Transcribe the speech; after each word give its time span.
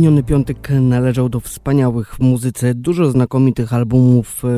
Miniony 0.00 0.22
piątek 0.22 0.68
należał 0.80 1.28
do 1.28 1.40
wspaniałych 1.40 2.14
w 2.14 2.20
muzyce, 2.20 2.74
dużo 2.74 3.10
znakomitych 3.10 3.74
albumów 3.74 4.44
e, 4.44 4.48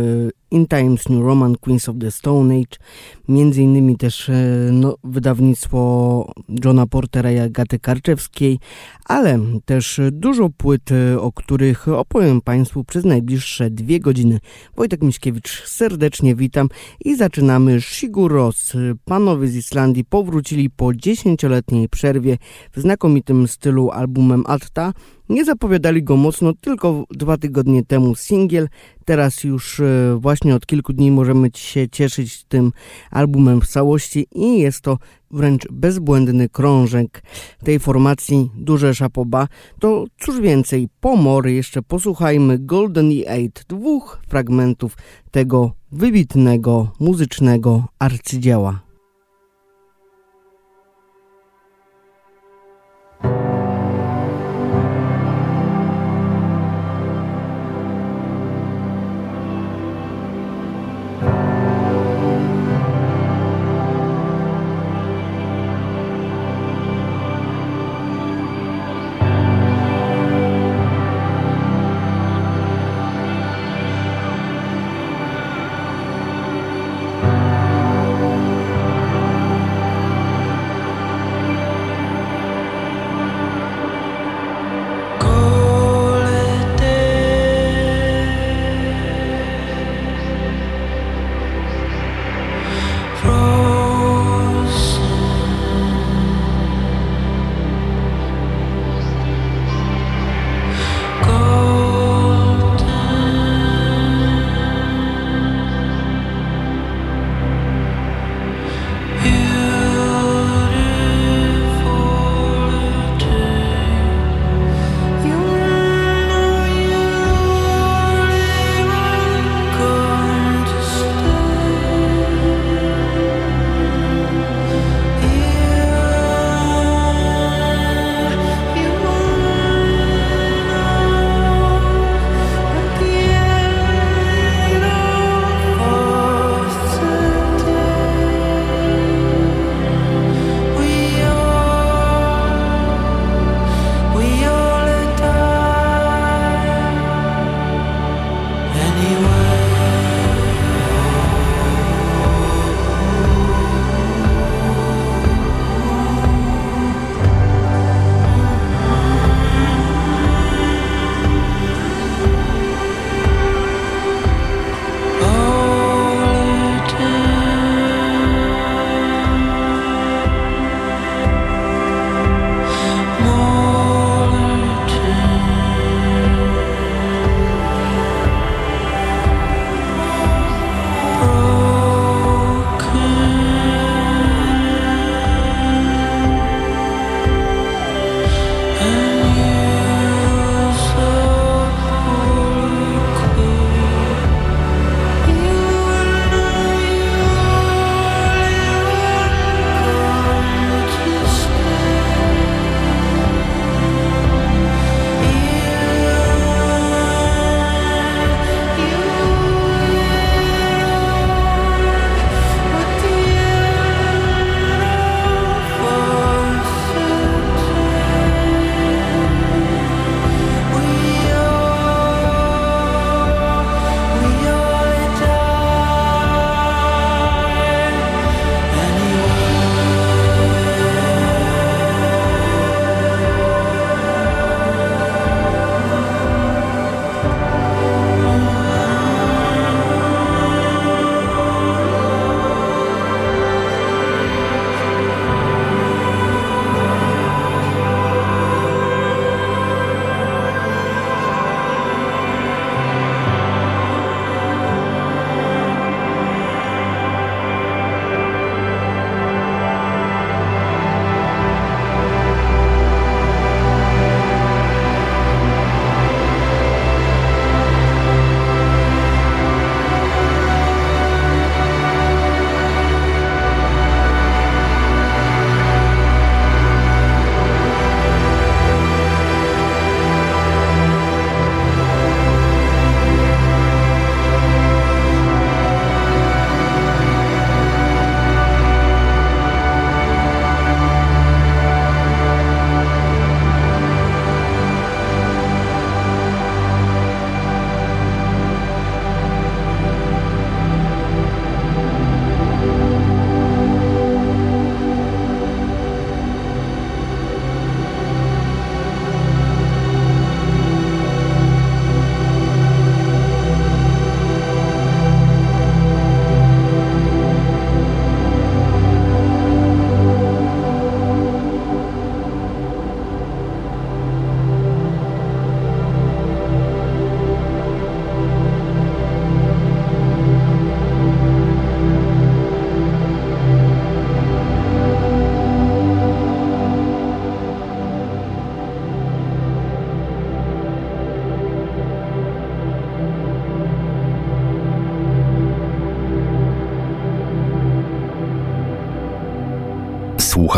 In 0.51 0.67
Times 0.67 1.09
New 1.09 1.25
Roman, 1.25 1.57
Queens 1.57 1.89
of 1.89 1.97
the 2.01 2.11
Stone 2.11 2.55
Age, 2.55 2.77
między 3.29 3.63
innymi 3.63 3.97
też 3.97 4.29
e, 4.29 4.35
no, 4.73 4.97
wydawnictwo 5.05 6.33
Johna 6.65 6.87
Portera 6.87 7.33
i 7.33 7.39
Agaty 7.39 7.79
Karczewskiej, 7.79 8.59
ale 9.05 9.39
też 9.65 10.01
dużo 10.13 10.51
płyt, 10.51 10.93
e, 10.93 11.21
o 11.21 11.33
których 11.33 11.89
opowiem 11.89 12.41
Państwu 12.41 12.85
przez 12.85 13.05
najbliższe 13.05 13.71
dwie 13.71 14.01
godziny. 14.01 14.39
Wojtek 14.77 15.03
Miśkiewicz, 15.03 15.63
serdecznie 15.67 16.35
witam 16.35 16.69
i 17.05 17.17
zaczynamy 17.17 17.81
Shiguros. 17.81 18.73
Panowie 19.05 19.49
z 19.49 19.57
Islandii 19.57 20.05
powrócili 20.05 20.71
po 20.71 20.95
dziesięcioletniej 20.95 21.89
przerwie 21.89 22.39
w 22.73 22.81
znakomitym 22.81 23.49
stylu 23.49 23.91
albumem 23.91 24.45
Alta, 24.47 24.93
nie 25.29 25.45
zapowiadali 25.45 26.03
go 26.03 26.17
mocno, 26.17 26.53
tylko 26.61 27.05
dwa 27.11 27.37
tygodnie 27.37 27.85
temu 27.85 28.15
singiel. 28.15 28.69
Teraz 29.05 29.45
już 29.45 29.81
e, 29.81 30.17
właśnie 30.21 30.55
od 30.55 30.67
kilku 30.67 30.93
dni 30.93 31.11
możemy 31.11 31.51
się 31.55 31.89
cieszyć 31.89 32.45
tym 32.45 32.73
albumem 33.13 33.61
w 33.61 33.69
całości 33.69 34.27
i 34.35 34.59
jest 34.59 34.81
to 34.81 34.99
wręcz 35.31 35.69
bezbłędny 35.71 36.49
krążek 36.49 37.23
tej 37.65 37.79
formacji 37.79 38.51
Duże 38.55 38.95
Szapoba. 38.95 39.49
To 39.81 40.05
cóż 40.21 40.41
więcej, 40.41 40.89
pomory 41.01 41.53
jeszcze 41.53 41.83
posłuchajmy 41.83 42.59
Golden 42.59 43.11
Eight, 43.27 43.65
dwóch 43.69 44.21
fragmentów 44.29 44.97
tego 45.31 45.73
wybitnego 45.93 46.93
muzycznego 47.01 47.85
arcydzieła. 47.99 48.92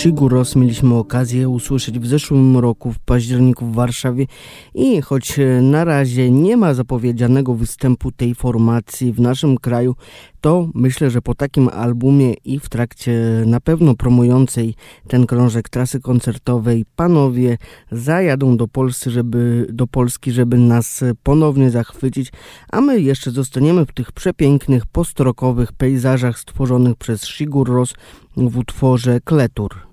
Shiguros 0.00 0.56
mieliśmy 0.56 0.94
okazję 0.94 1.48
usłyszeć 1.48 1.98
w 1.98 2.06
zeszłym 2.06 2.56
roku 2.58 2.92
w 2.92 2.98
październiku 2.98 3.66
w 3.66 3.74
Warszawie 3.74 4.26
i 4.74 5.00
choć 5.00 5.40
na 5.62 5.84
razie 5.84 6.30
nie 6.30 6.56
ma 6.56 6.74
zapowiedzianego 6.74 7.54
występu 7.54 8.12
tej 8.12 8.34
formacji 8.34 9.12
w 9.12 9.20
naszym 9.20 9.58
kraju, 9.58 9.94
to 10.40 10.68
myślę, 10.74 11.10
że 11.10 11.22
po 11.22 11.34
takim 11.34 11.68
albumie 11.68 12.34
i 12.44 12.58
w 12.58 12.68
trakcie 12.68 13.42
na 13.46 13.60
pewno 13.60 13.94
promującej 13.94 14.74
ten 15.08 15.26
krążek 15.26 15.68
trasy 15.68 16.00
koncertowej 16.00 16.84
panowie 16.96 17.58
zajadą 17.92 18.56
do 18.56 18.68
Polski, 18.68 19.10
żeby, 19.10 19.66
do 19.72 19.86
Polski, 19.86 20.32
żeby 20.32 20.58
nas 20.58 21.04
ponownie 21.22 21.70
zachwycić, 21.70 22.32
a 22.72 22.80
my 22.80 23.00
jeszcze 23.00 23.30
zostaniemy 23.30 23.86
w 23.86 23.92
tych 23.92 24.12
przepięknych 24.12 24.86
postrokowych 24.86 25.72
pejzażach 25.72 26.38
stworzonych 26.38 26.96
przez 26.96 27.26
Sigur 27.26 27.68
Ros 27.68 27.94
w 28.36 28.58
utworze 28.58 29.20
Kletur. 29.24 29.89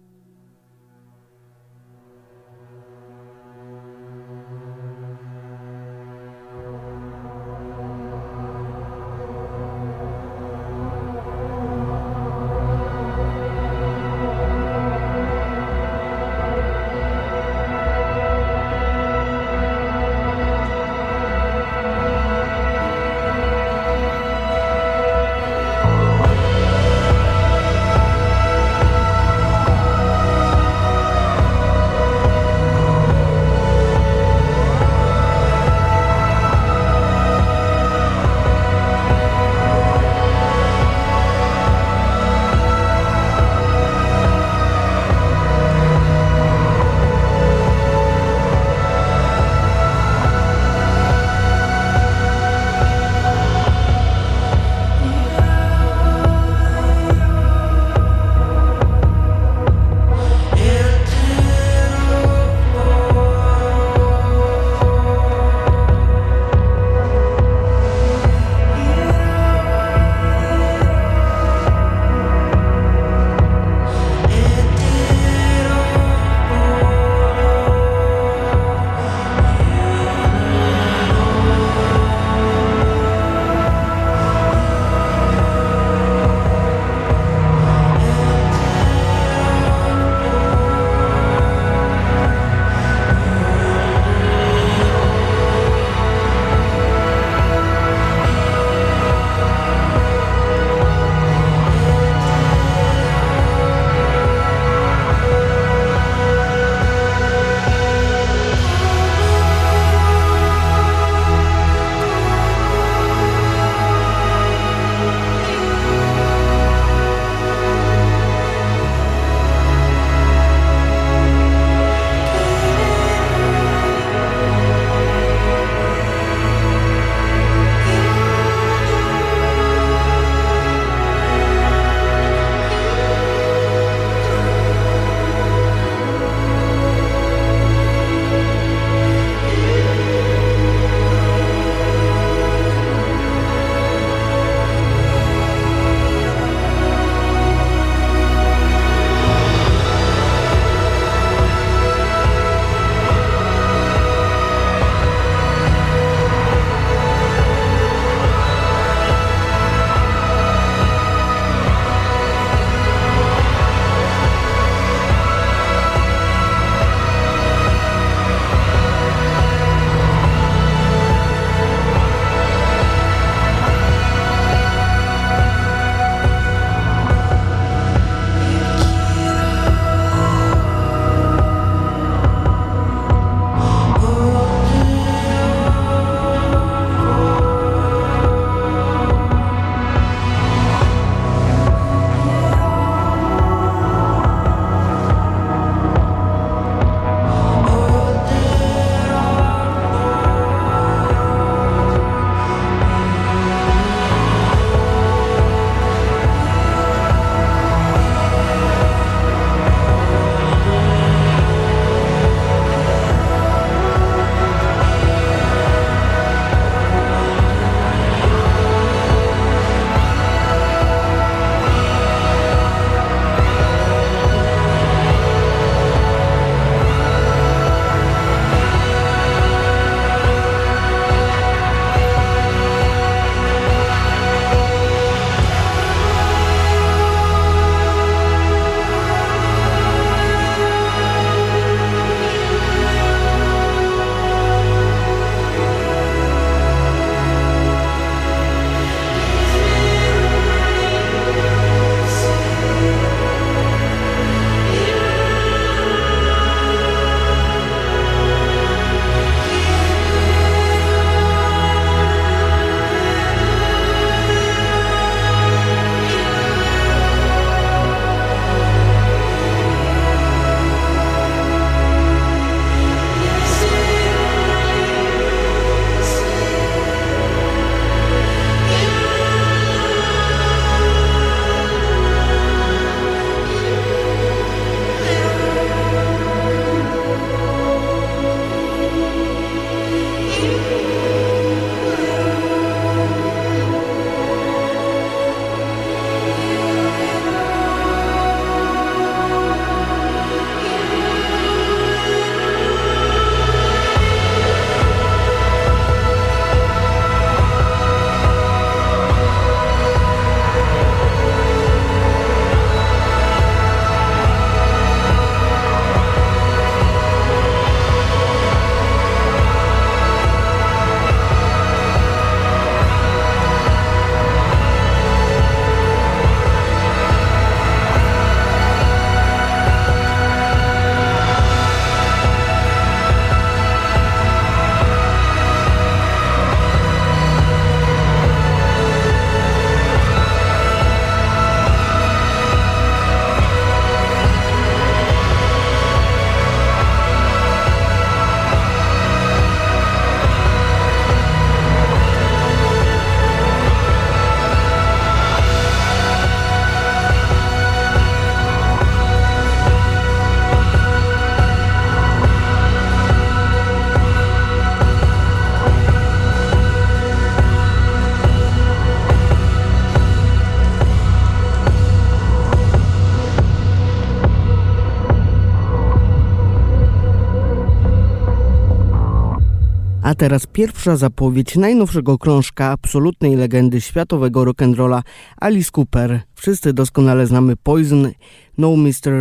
Teraz 380.18 380.48
pierwsza 380.48 380.96
zapowiedź 380.96 381.56
najnowszego 381.56 382.18
krążka 382.18 382.72
absolutnej 382.72 383.36
legendy 383.36 383.82
światowego 383.82 384.46
rock'n'rolla 384.46 385.02
Alice 385.42 385.72
Cooper. 385.72 386.22
Wszyscy 386.36 386.74
doskonale 386.74 387.28
znamy 387.28 387.56
Poison, 387.56 388.12
No 388.58 388.76
Mr. 388.76 389.14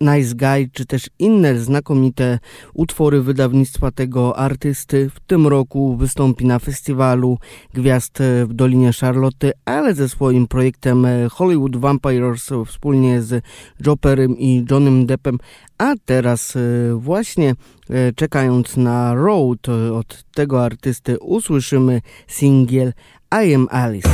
Nice 0.00 0.34
Guy, 0.34 0.70
czy 0.72 0.86
też 0.86 1.10
inne 1.18 1.58
znakomite 1.58 2.38
utwory 2.74 3.22
wydawnictwa 3.22 3.90
tego 3.90 4.36
artysty. 4.36 5.10
W 5.14 5.20
tym 5.20 5.46
roku 5.46 5.96
wystąpi 5.96 6.46
na 6.46 6.58
festiwalu 6.58 7.38
Gwiazd 7.74 8.18
w 8.46 8.52
Dolinie 8.52 8.92
Charlotte, 9.00 9.52
ale 9.64 9.94
ze 9.94 10.08
swoim 10.08 10.46
projektem 10.46 11.06
Hollywood 11.30 11.76
Vampires 11.76 12.50
wspólnie 12.66 13.22
z 13.22 13.44
Joperem 13.86 14.38
i 14.38 14.64
Johnem 14.70 15.06
Deppem. 15.06 15.38
A 15.78 15.94
teraz 16.04 16.56
e, 16.56 16.60
właśnie 16.94 17.54
e, 17.90 18.12
czekając 18.12 18.76
na 18.76 19.14
Road 19.14 19.68
od 19.94 20.24
tego 20.34 20.64
artysty 20.64 21.18
usłyszymy 21.18 22.00
singiel 22.26 22.92
I 23.44 23.54
Am 23.54 23.68
Alice. 23.70 24.10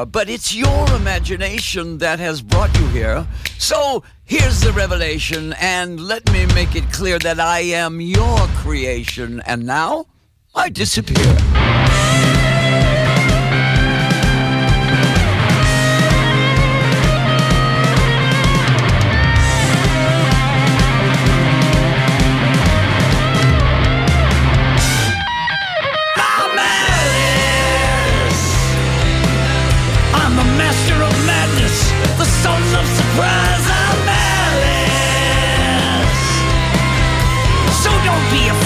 Fear, 0.00 0.06
but 0.06 0.28
it's 0.28 0.54
your 0.54 0.96
imagination 0.96 1.98
that 1.98 2.18
has 2.18 2.42
brought 2.42 2.76
you 2.78 2.86
here. 2.88 3.26
So 3.58 4.02
here's 4.24 4.60
the 4.60 4.72
revelation, 4.72 5.54
and 5.60 6.00
let 6.00 6.30
me 6.32 6.46
make 6.54 6.74
it 6.74 6.92
clear 6.92 7.18
that 7.18 7.40
I 7.40 7.60
am 7.60 8.00
your 8.00 8.38
creation, 8.62 9.42
and 9.46 9.66
now 9.66 10.06
I 10.54 10.68
disappear. 10.68 12.39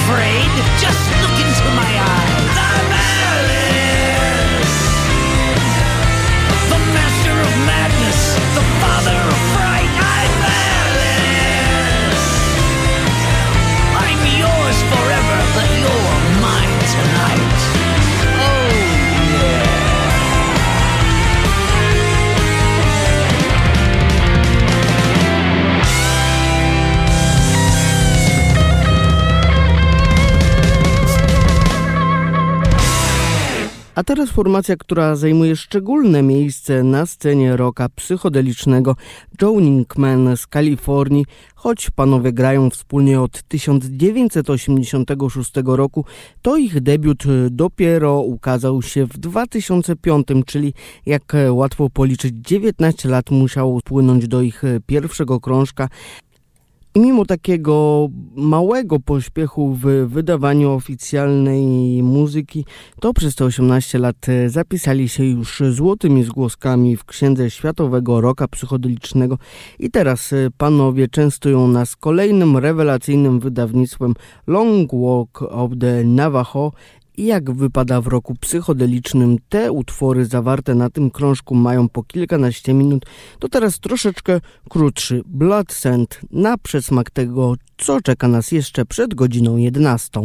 afraid. 0.05 0.51
Just 0.79 1.14
A 34.05 34.07
teraz 34.07 34.31
formacja, 34.31 34.77
która 34.77 35.17
zajmuje 35.17 35.57
szczególne 35.57 36.23
miejsce 36.23 36.83
na 36.83 37.07
scenie 37.07 37.57
rocka 37.57 37.89
psychodelicznego 37.89 38.97
Journeyman 39.43 40.37
z 40.37 40.47
Kalifornii, 40.47 41.27
choć 41.55 41.91
panowie 41.91 42.33
grają 42.33 42.71
wspólnie 42.71 43.21
od 43.21 43.43
1986 43.43 45.53
roku, 45.65 46.05
to 46.43 46.57
ich 46.57 46.81
debiut 46.81 47.25
dopiero 47.51 48.21
ukazał 48.21 48.83
się 48.83 49.07
w 49.07 49.19
2005, 49.19 50.27
czyli 50.47 50.75
jak 51.07 51.33
łatwo 51.51 51.91
policzyć 51.91 52.35
19 52.35 53.09
lat 53.09 53.31
musiało 53.31 53.81
spłynąć 53.81 54.29
do 54.29 54.43
ich 54.43 54.63
pierwszego 54.87 55.41
krążka, 55.41 55.89
Mimo 56.97 57.25
takiego 57.25 58.09
małego 58.37 59.01
pośpiechu 59.01 59.75
w 59.75 59.87
wydawaniu 60.09 60.71
oficjalnej 60.71 62.03
muzyki, 62.03 62.65
to 63.01 63.13
przez 63.13 63.35
te 63.35 63.45
18 63.45 63.99
lat 63.99 64.27
zapisali 64.47 65.09
się 65.09 65.25
już 65.25 65.63
złotymi 65.71 66.25
zgłoskami 66.25 66.97
w 66.97 67.05
księdze 67.05 67.51
światowego 67.51 68.21
roka 68.21 68.49
psychodelicznego. 68.49 69.39
I 69.79 69.91
teraz 69.91 70.35
panowie 70.57 71.09
częstują 71.09 71.69
nas 71.69 71.97
kolejnym 71.97 72.57
rewelacyjnym 72.57 73.41
wydawnictwem 73.41 74.15
Long 74.47 74.91
Walk 74.93 75.43
of 75.43 75.71
the 75.81 76.05
Navajo 76.05 76.73
jak 77.19 77.51
wypada 77.51 78.01
w 78.01 78.07
roku 78.07 78.35
psychodelicznym 78.41 79.37
te 79.49 79.73
utwory 79.73 80.27
zawarte 80.27 80.75
na 80.75 80.91
tym 80.91 81.11
krążku 81.11 81.55
mają 81.55 81.89
po 81.89 82.03
kilkanaście 82.03 82.75
minut, 82.75 83.07
to 83.39 83.49
teraz 83.49 83.81
troszeczkę 83.81 84.41
krótszy 84.69 85.23
Blood 85.27 85.73
Scent 85.73 86.21
na 86.31 86.59
przesmak 86.59 87.11
tego, 87.11 87.55
co 87.79 88.01
czeka 88.01 88.29
nas 88.29 88.53
jeszcze 88.53 88.85
przed 88.85 89.15
godziną 89.15 89.57
11. 89.57 90.21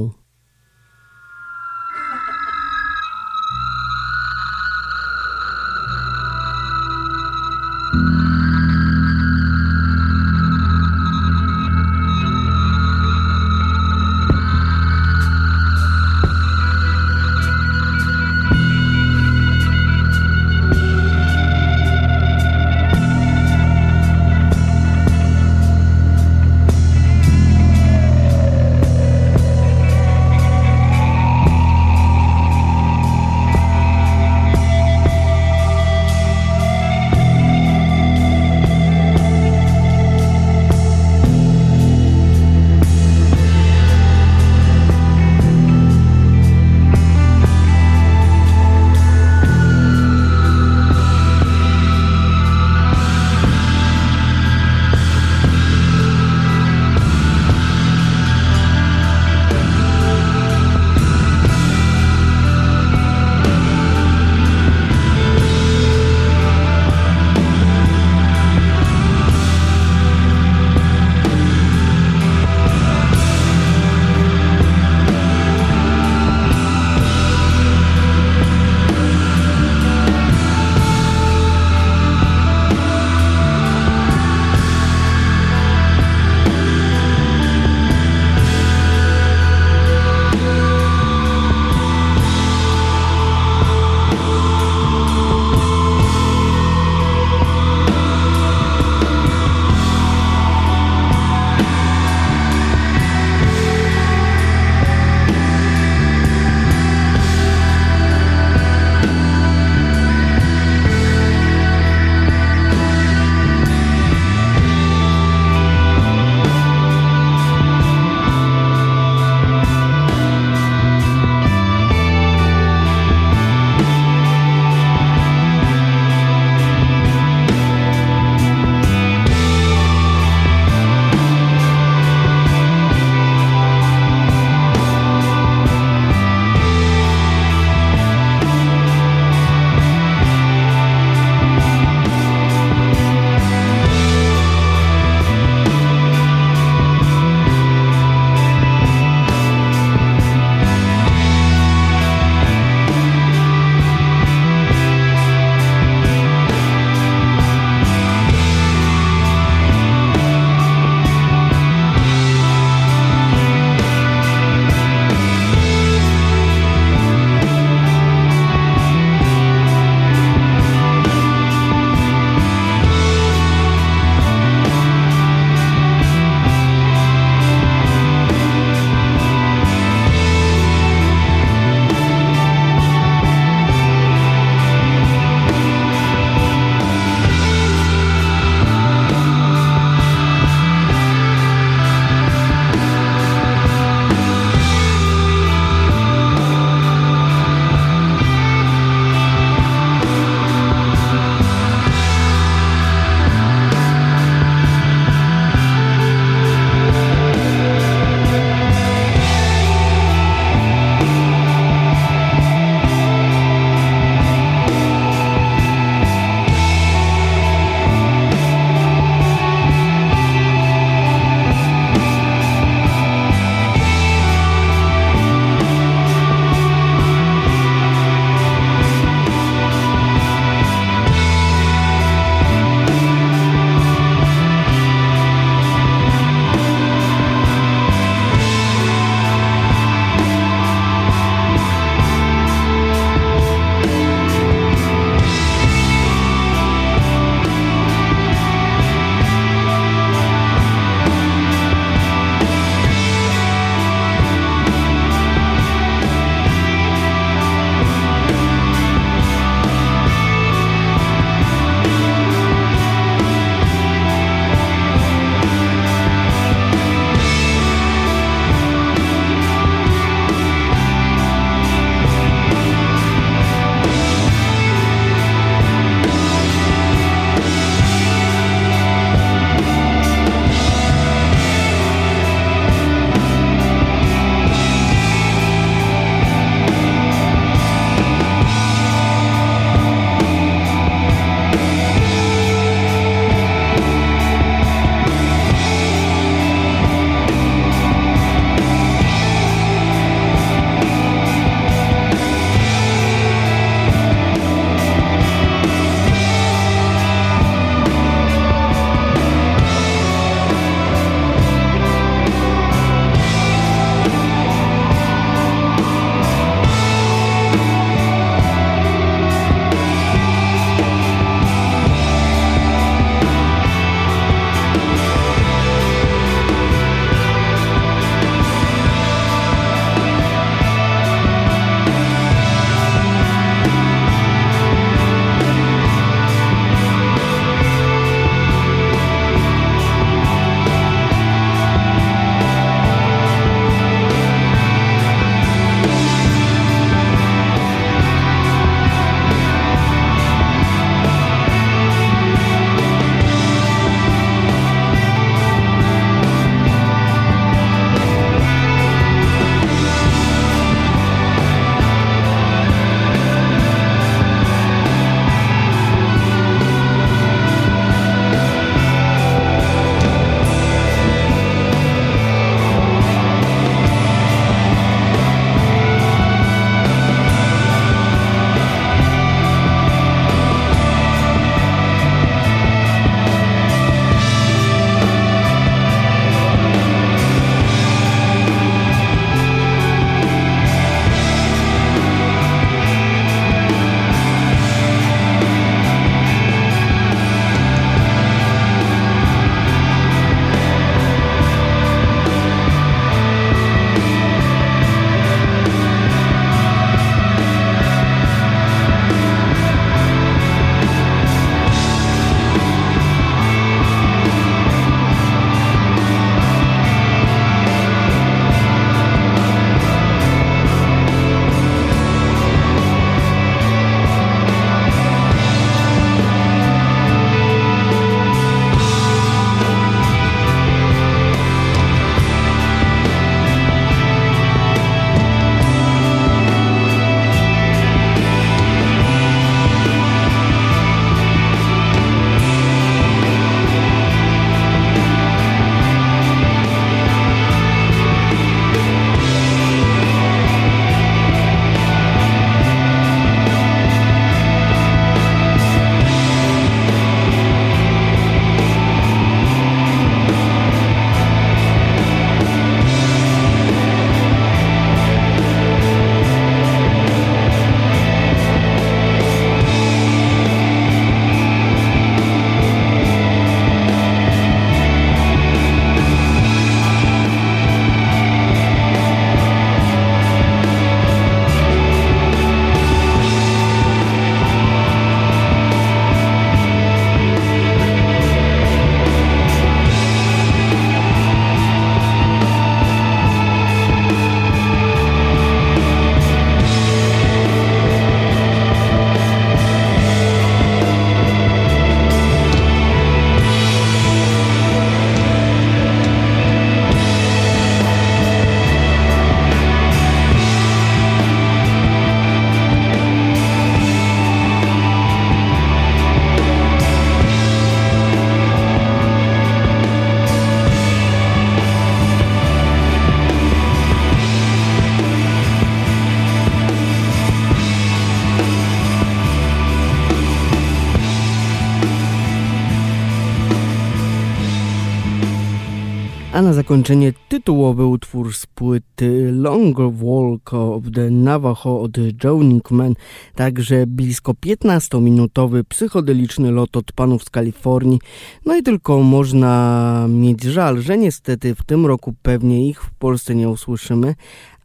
A 536.40 536.42
na 536.42 536.54
zakończenie 536.54 537.14
tytułowy 537.30 537.86
utwór 537.86 538.34
z 538.34 538.46
płyty 538.46 539.32
Longer 539.32 539.92
Walk 539.94 540.54
of 540.54 540.84
the 540.94 541.10
Navajo 541.10 541.82
od 541.82 541.98
Joe 542.24 542.44
Nickman, 542.44 542.94
także 543.36 543.88
blisko 543.88 544.32
15-minutowy 544.32 545.64
psychodeliczny 545.64 546.52
lot 546.52 546.78
od 546.78 546.92
panów 546.92 547.24
z 547.24 547.30
Kalifornii. 547.30 548.00
No 548.46 548.58
i 548.58 548.64
tylko 548.64 549.04
można 549.04 550.06
mieć 550.10 550.44
żal, 550.44 550.82
że 550.82 550.98
niestety 550.98 551.56
w 551.56 551.64
tym 551.64 551.86
roku 551.86 552.16
pewnie 552.22 552.70
ich 552.70 552.84
w 552.84 552.92
Polsce 552.92 553.36
nie 553.36 553.50
usłyszymy, 553.50 554.16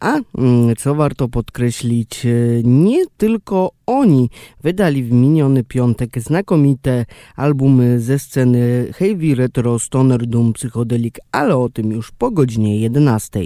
a 0.05 0.21
mm, 0.39 0.77
co 0.77 0.95
warto 0.95 1.29
podkreślić, 1.29 2.27
e, 2.27 2.29
nie 2.65 3.07
tylko 3.17 3.71
oni 3.87 4.31
wydali 4.63 5.05
w 5.05 5.13
miniony 5.13 5.65
piątek 5.65 6.21
znakomite 6.21 7.07
albumy 7.37 8.01
ze 8.01 8.19
sceny 8.19 8.93
Heavy 8.95 9.35
Retro 9.35 9.79
Stoner 9.79 10.27
Doom 10.27 10.53
Psychodelic, 10.53 11.15
ale 11.33 11.57
o 11.57 11.69
tym 11.69 11.93
już 11.93 12.13
po 12.13 12.31
godzinie 12.31 12.81
11. 12.81 13.41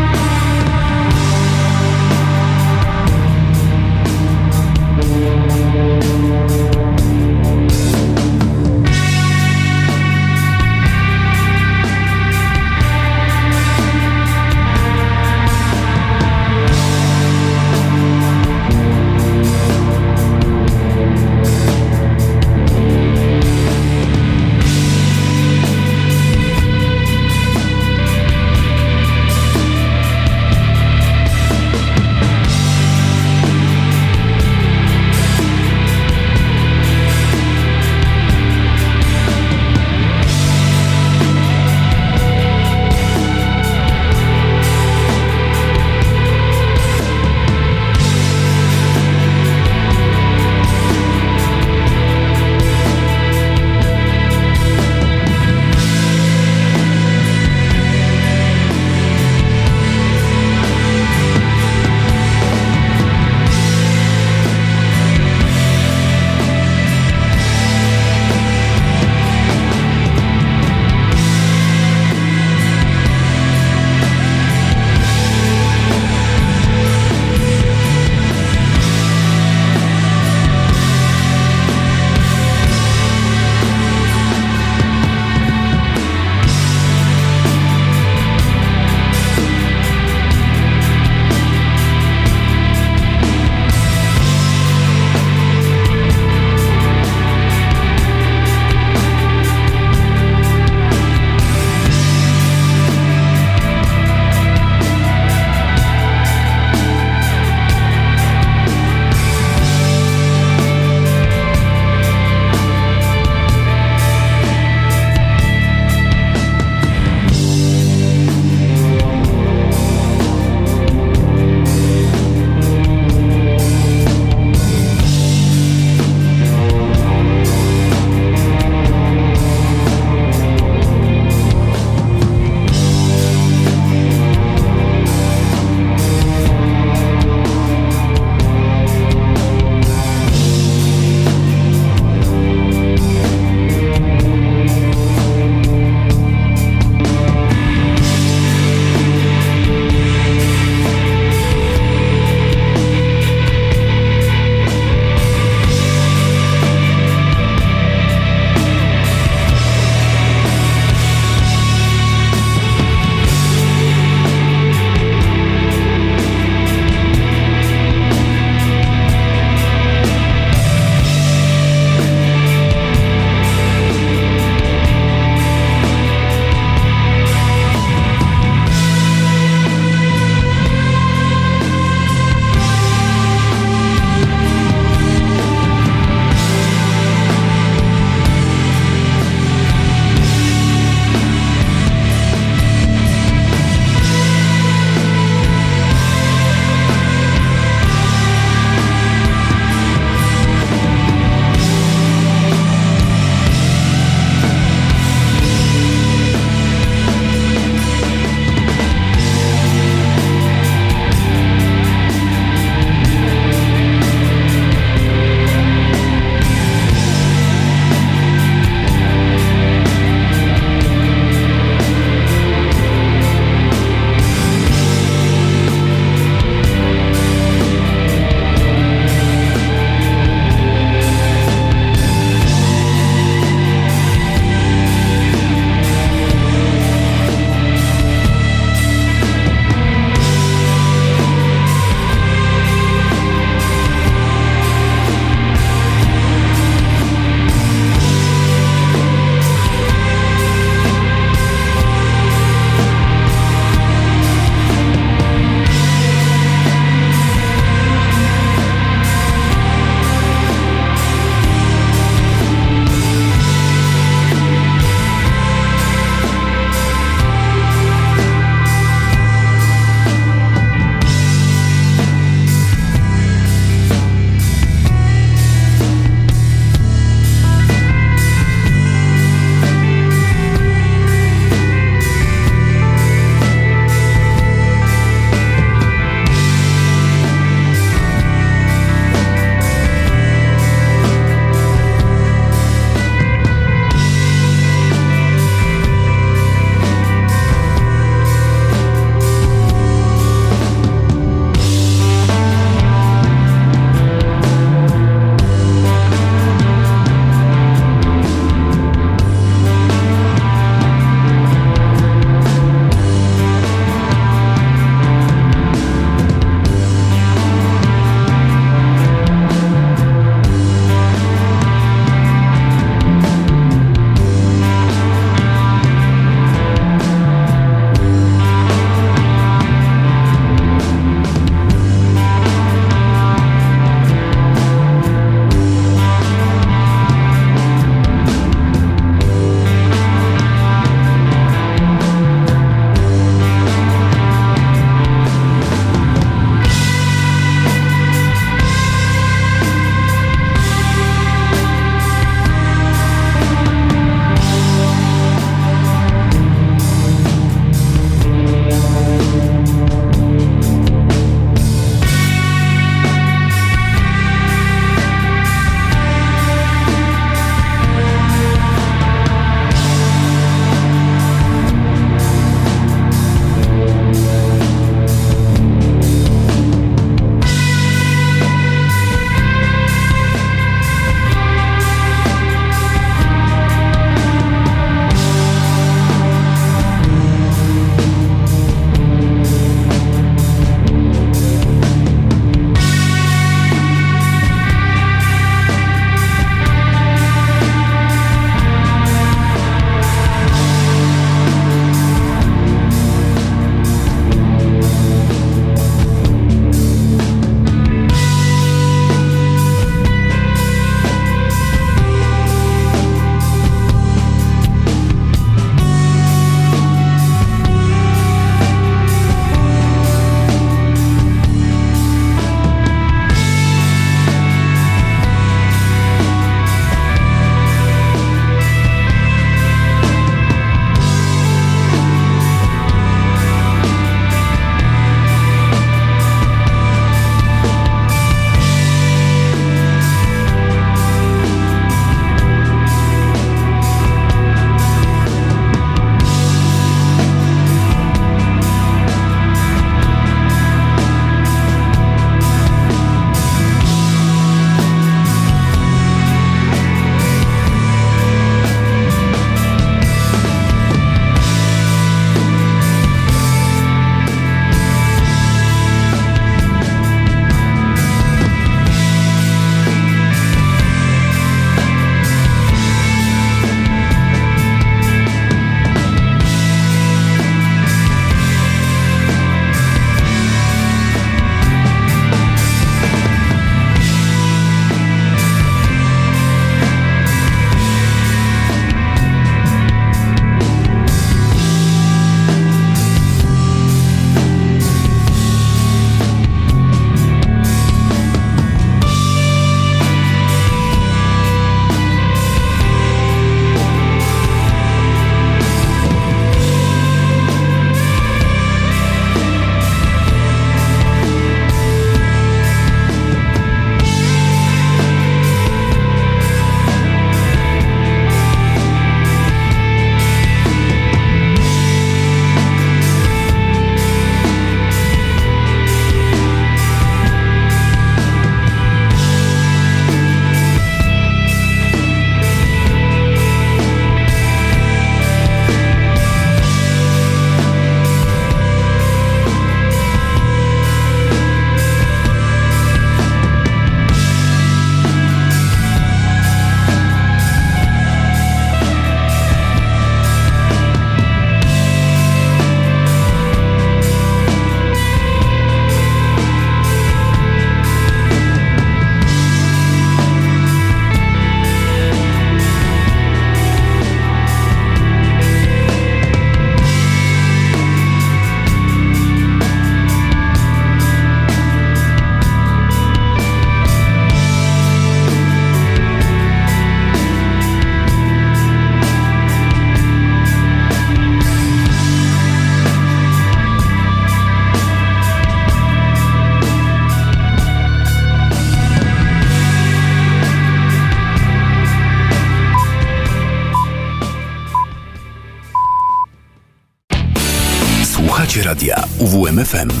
UWMFM. 599.71 600.00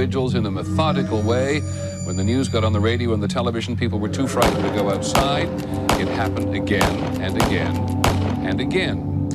In 0.00 0.46
a 0.46 0.50
methodical 0.50 1.20
way. 1.20 1.60
When 2.06 2.16
the 2.16 2.24
news 2.24 2.48
got 2.48 2.64
on 2.64 2.72
the 2.72 2.80
radio 2.80 3.12
and 3.12 3.22
the 3.22 3.28
television, 3.28 3.76
people 3.76 3.98
were 3.98 4.08
too 4.08 4.26
frightened 4.26 4.64
to 4.64 4.70
go 4.70 4.88
outside. 4.88 5.46
It 6.00 6.08
happened 6.08 6.54
again 6.54 7.20
and 7.20 7.36
again 7.36 7.76
and 8.42 8.62
again. 8.62 9.28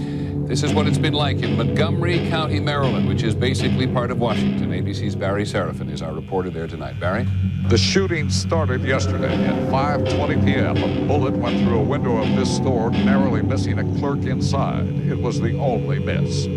This 0.47 0.63
is 0.63 0.73
what 0.73 0.87
it's 0.87 0.97
been 0.97 1.13
like 1.13 1.43
in 1.43 1.55
Montgomery 1.55 2.27
County, 2.29 2.59
Maryland, 2.59 3.07
which 3.07 3.21
is 3.21 3.35
basically 3.35 3.85
part 3.85 4.09
of 4.09 4.17
Washington. 4.17 4.71
ABC's 4.71 5.15
Barry 5.15 5.43
Seraphin 5.43 5.91
is 5.91 6.01
our 6.01 6.13
reporter 6.13 6.49
there 6.49 6.67
tonight. 6.67 6.99
Barry? 6.99 7.27
The 7.67 7.77
shooting 7.77 8.31
started 8.31 8.81
yesterday 8.81 9.35
at 9.45 9.71
5:20 9.71 10.45
p.m. 10.45 10.77
A 10.77 11.07
bullet 11.07 11.35
went 11.35 11.59
through 11.59 11.77
a 11.77 11.83
window 11.83 12.17
of 12.17 12.35
this 12.35 12.55
store, 12.55 12.89
narrowly 12.89 13.43
missing 13.43 13.77
a 13.77 13.99
clerk 13.99 14.23
inside. 14.23 14.87
It 14.87 15.19
was 15.19 15.39
the 15.39 15.55
only 15.59 15.99
miss. 15.99 16.47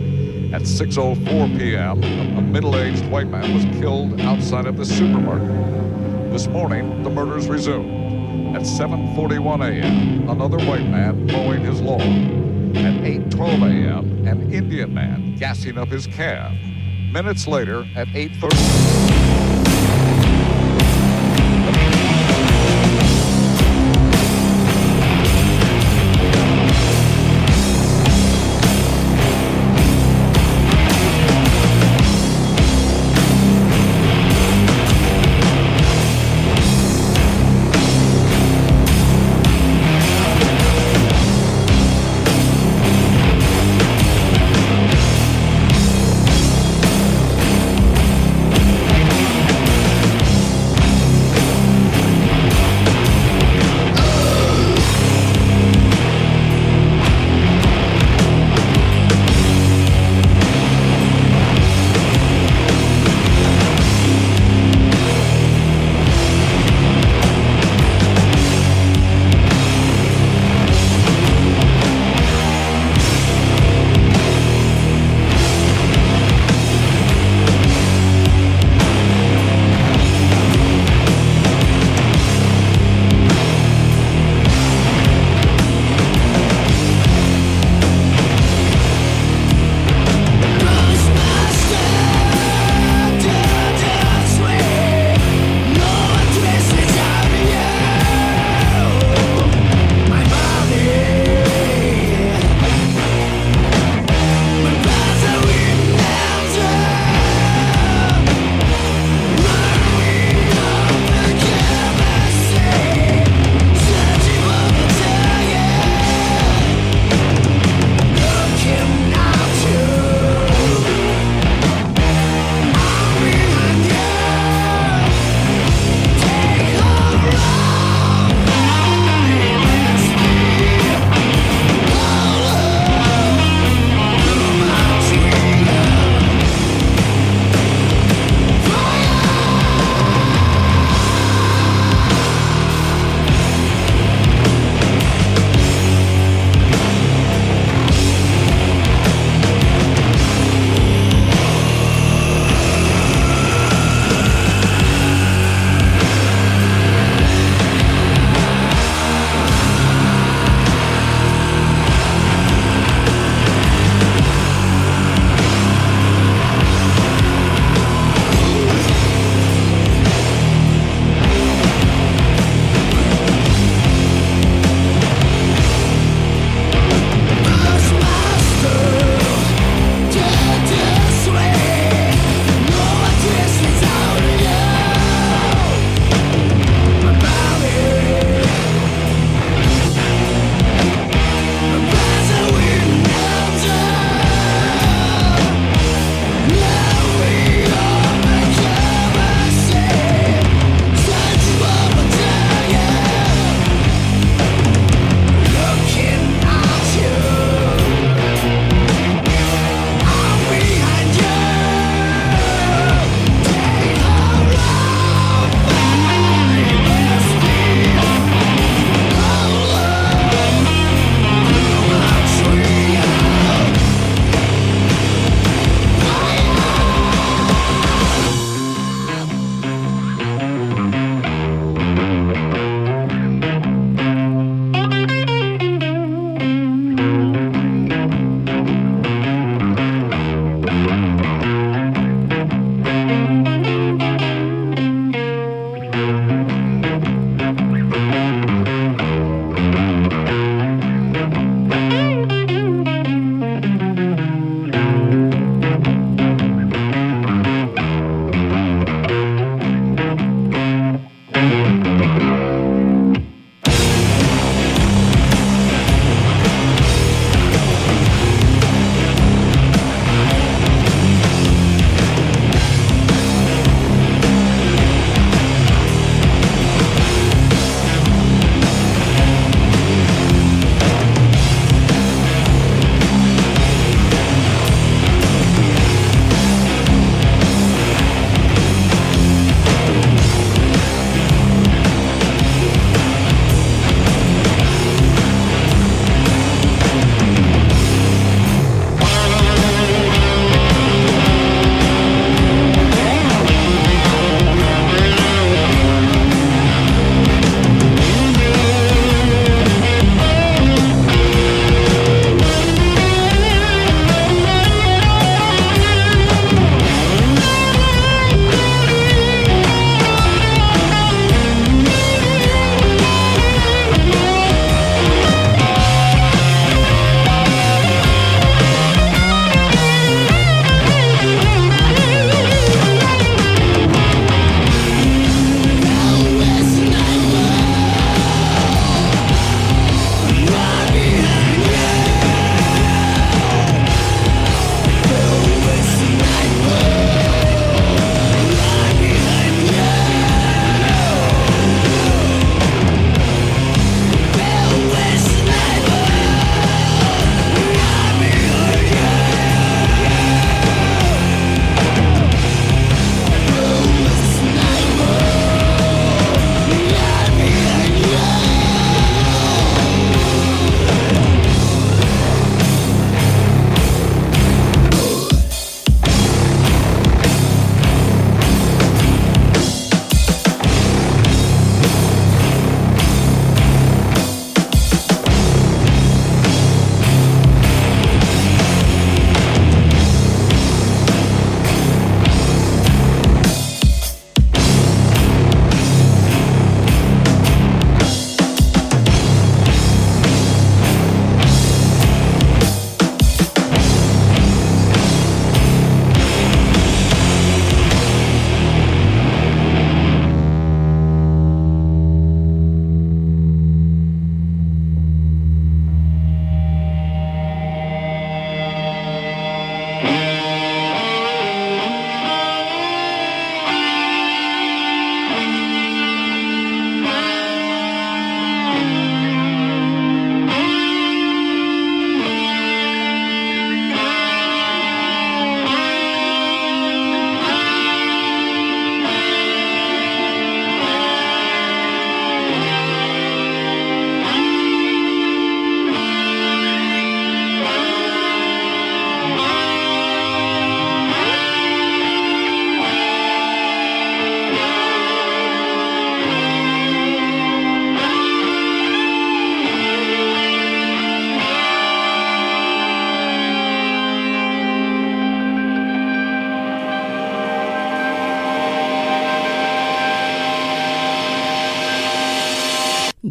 At 0.50 0.62
6:04 0.62 1.58
p.m., 1.58 2.02
a 2.38 2.40
middle-aged 2.40 3.04
white 3.10 3.28
man 3.28 3.52
was 3.52 3.64
killed 3.78 4.18
outside 4.22 4.64
of 4.64 4.78
the 4.78 4.84
supermarket. 4.86 6.32
This 6.32 6.46
morning, 6.46 7.02
the 7.02 7.10
murders 7.10 7.48
resumed. 7.48 8.56
At 8.56 8.62
7:41 8.62 9.60
a.m., 9.60 10.28
another 10.30 10.56
white 10.64 10.86
man 10.88 11.26
mowing 11.26 11.60
his 11.60 11.82
lawn. 11.82 12.00
At 12.76 12.94
8:12 12.94 13.62
a.m., 13.62 14.26
an 14.26 14.50
Indian 14.50 14.94
man 14.94 15.36
gassing 15.36 15.76
up 15.76 15.88
his 15.88 16.06
cab. 16.06 16.52
Minutes 17.12 17.46
later, 17.46 17.86
at 17.94 18.08
8:30. 18.08 19.17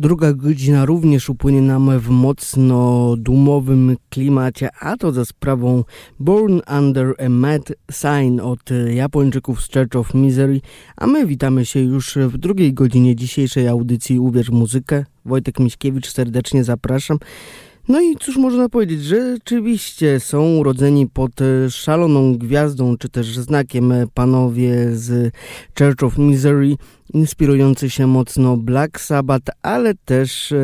Druga 0.08 0.34
godzina 0.34 0.86
również 0.86 1.30
upłynie 1.30 1.62
nam 1.62 2.00
w 2.00 2.10
mocno 2.10 3.16
dumowym 3.18 3.96
klimacie, 4.10 4.70
a 4.80 4.98
to 4.98 5.12
za 5.12 5.26
sprawą 5.26 5.84
Born 6.20 6.62
Under 6.80 7.14
a 7.26 7.30
Mad 7.30 7.72
Sign 7.92 8.40
od 8.40 8.60
Japończyków 8.94 9.62
z 9.62 9.74
Church 9.74 9.96
of 9.96 10.14
Misery, 10.14 10.62
a 10.98 11.08
my 11.08 11.26
witamy 11.26 11.66
się 11.66 11.80
już 11.80 12.16
w 12.16 12.38
drugiej 12.38 12.74
godzinie 12.74 13.16
dzisiejszej 13.16 13.68
audycji 13.68 14.20
Uwierz 14.20 14.50
Muzykę. 14.50 15.06
Wojtek 15.26 15.60
Miśkiewicz, 15.60 16.12
serdecznie 16.12 16.64
zapraszam. 16.64 17.18
No 17.88 18.02
i 18.02 18.16
cóż 18.20 18.38
można 18.38 18.70
powiedzieć, 18.70 19.04
że 19.04 19.34
rzeczywiście 19.34 20.20
są 20.20 20.58
urodzeni 20.58 21.08
pod 21.08 21.32
szaloną 21.70 22.38
gwiazdą, 22.38 22.98
czy 22.98 23.10
też 23.10 23.38
znakiem 23.38 23.94
panowie 24.14 24.96
z 24.96 25.34
Church 25.80 26.04
of 26.04 26.18
Misery, 26.18 26.76
inspirujący 27.14 27.90
się 27.90 28.08
mocno 28.08 28.58
Black 28.58 29.00
Sabbath, 29.00 29.52
ale 29.62 29.94
też 30.06 30.52
e, 30.52 30.56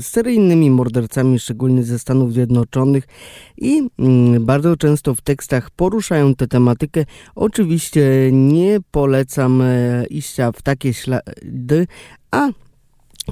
seryjnymi 0.00 0.70
mordercami, 0.70 1.38
szczególnie 1.38 1.82
ze 1.82 1.98
Stanów 1.98 2.32
Zjednoczonych 2.32 3.04
i 3.56 3.88
mm, 3.98 4.44
bardzo 4.44 4.76
często 4.76 5.14
w 5.14 5.20
tekstach 5.20 5.70
poruszają 5.70 6.34
tę 6.34 6.46
tematykę. 6.46 7.04
Oczywiście 7.34 8.02
nie 8.32 8.78
polecam 8.90 9.62
e, 9.62 10.04
iścia 10.10 10.52
w 10.52 10.62
takie 10.62 10.94
ślady, 10.94 11.86
a 12.30 12.48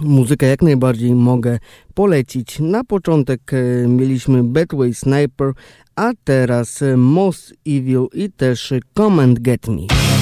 Muzykę 0.03 0.47
jak 0.47 0.63
najbardziej 0.63 1.15
mogę 1.15 1.59
polecić. 1.95 2.61
Na 2.61 2.85
początek 2.85 3.41
e, 3.53 3.89
mieliśmy 3.89 4.45
Bedway 4.45 4.95
Sniper, 4.95 5.53
a 5.97 6.11
teraz 6.25 6.81
Most 6.97 7.55
Evil 7.67 8.07
i 8.13 8.31
też 8.31 8.75
Come 8.97 9.23
and 9.23 9.39
Get 9.39 9.69
Me. 9.69 10.18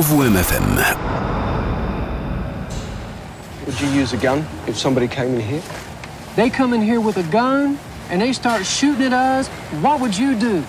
Radio 0.00 0.30
UWMFM. 0.30 0.76
Would 3.66 3.80
you 3.80 3.88
use 3.88 4.12
a 4.12 4.16
gun 4.16 4.46
if 4.66 4.78
somebody 4.78 5.06
came 5.06 5.34
in 5.34 5.40
here? 5.40 5.62
They 6.36 6.48
come 6.48 6.72
in 6.72 6.80
here 6.80 7.00
with 7.00 7.18
a 7.18 7.22
gun 7.24 7.78
and 8.08 8.20
they 8.20 8.32
start 8.32 8.64
shooting 8.64 9.06
at 9.06 9.12
us. 9.12 9.48
What 9.82 10.00
would 10.00 10.16
you 10.16 10.34
do? 10.38 10.64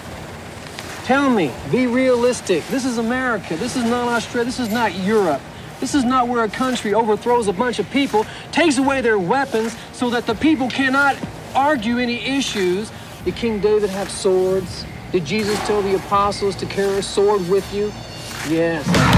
Tell 1.05 1.29
me, 1.29 1.51
be 1.71 1.87
realistic. 1.87 2.65
This 2.67 2.83
is 2.83 2.97
America. 2.97 3.55
This 3.55 3.77
is 3.77 3.85
not 3.85 4.09
Australia. 4.09 4.45
This 4.45 4.59
is 4.59 4.69
not 4.69 4.95
Europe. 4.95 5.41
This 5.79 5.95
is 5.95 6.03
not 6.03 6.27
where 6.27 6.43
a 6.43 6.49
country 6.49 6.93
overthrows 6.93 7.47
a 7.47 7.53
bunch 7.53 7.79
of 7.79 7.89
people, 7.89 8.25
takes 8.51 8.77
away 8.77 9.01
their 9.01 9.17
weapons 9.17 9.75
so 9.93 10.09
that 10.09 10.25
the 10.25 10.35
people 10.35 10.69
cannot 10.69 11.15
argue 11.55 11.97
any 11.97 12.19
issues. 12.25 12.91
Did 13.23 13.35
King 13.35 13.61
David 13.61 13.89
have 13.91 14.11
swords? 14.11 14.85
Did 15.11 15.25
Jesus 15.25 15.57
tell 15.65 15.81
the 15.81 15.95
apostles 15.95 16.55
to 16.57 16.65
carry 16.65 16.97
a 16.97 17.03
sword 17.03 17.47
with 17.49 17.73
you? 17.73 17.91
Yes. 18.49 19.10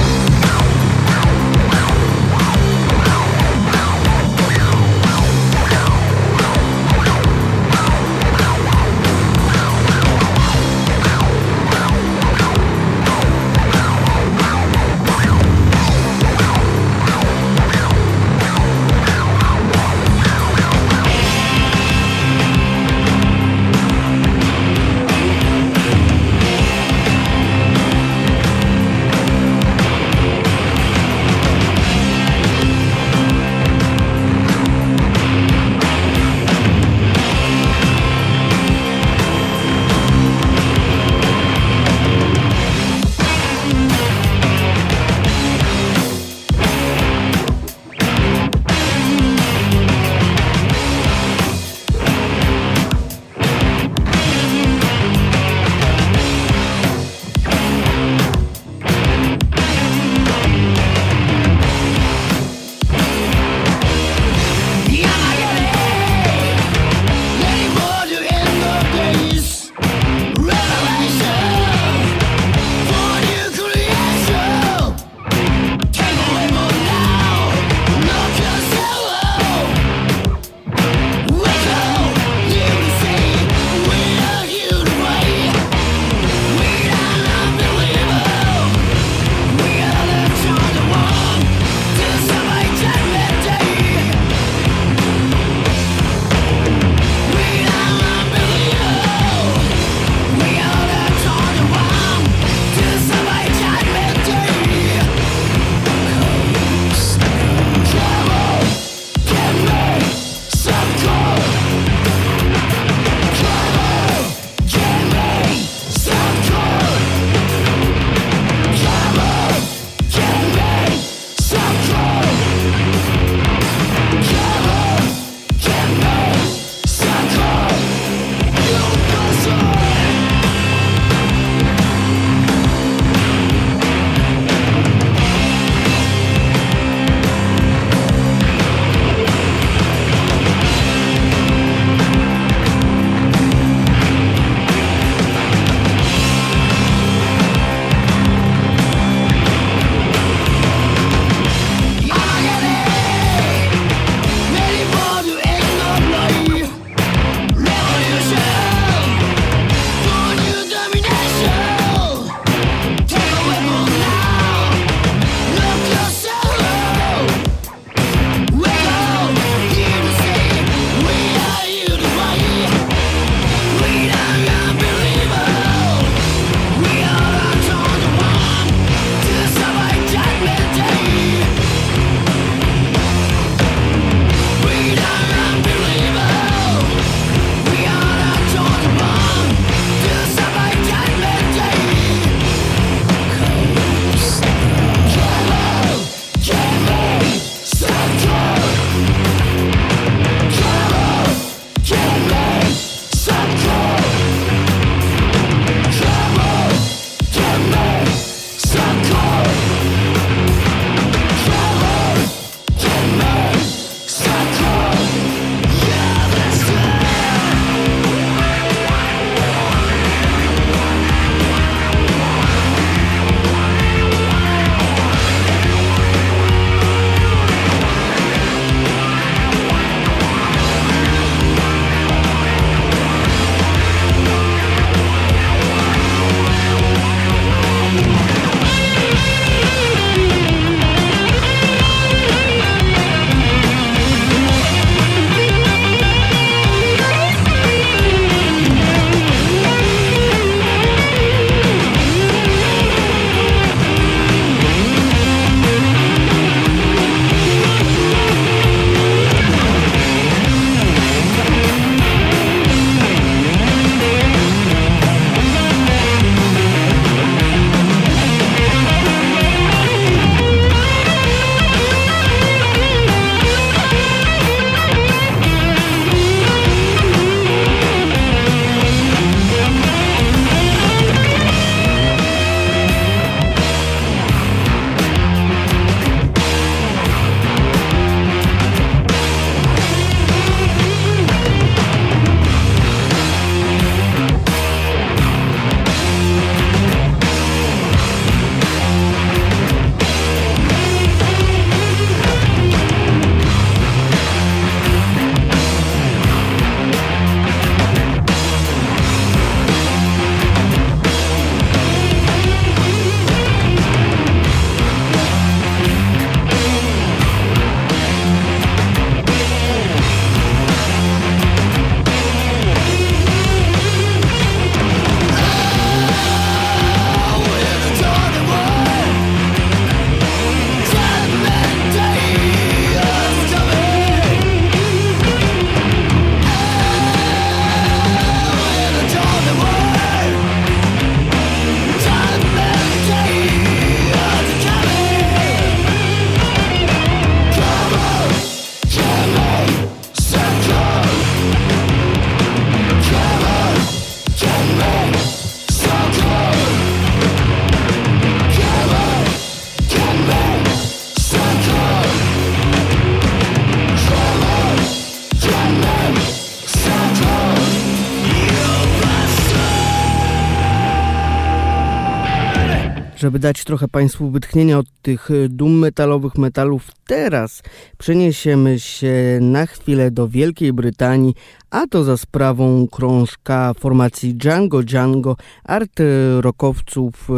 Dać 373.44 373.64
trochę 373.64 373.88
Państwu 373.88 374.30
wytchnienia 374.30 374.78
od 374.80 374.86
tych 375.02 375.32
e, 375.32 375.50
dum 375.50 375.80
metalowych 375.80 376.38
metalów, 376.38 376.92
teraz 377.08 377.64
przeniesiemy 377.98 378.80
się 378.80 379.40
na 379.42 379.66
chwilę 379.66 380.12
do 380.12 380.28
Wielkiej 380.28 380.74
Brytanii, 380.74 381.34
a 381.70 381.88
to 381.88 382.04
za 382.04 382.18
sprawą 382.18 382.88
krążka 382.88 383.74
formacji 383.80 384.36
Django 384.36 384.84
Django, 384.84 385.36
art 385.64 386.00
rockowców 386.40 387.30
e, 387.30 387.34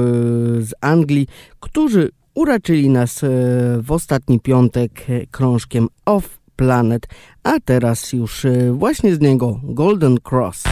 z 0.62 0.74
Anglii, 0.82 1.28
którzy 1.60 2.10
uraczyli 2.34 2.90
nas 2.90 3.24
e, 3.24 3.28
w 3.82 3.92
ostatni 3.92 4.40
piątek 4.40 4.92
krążkiem 5.32 5.88
Off 6.06 6.40
Planet, 6.56 7.08
a 7.44 7.60
teraz 7.66 8.14
już 8.14 8.46
właśnie 8.72 9.16
z 9.16 9.20
niego 9.20 9.60
Golden 9.64 10.18
Cross. 10.32 10.64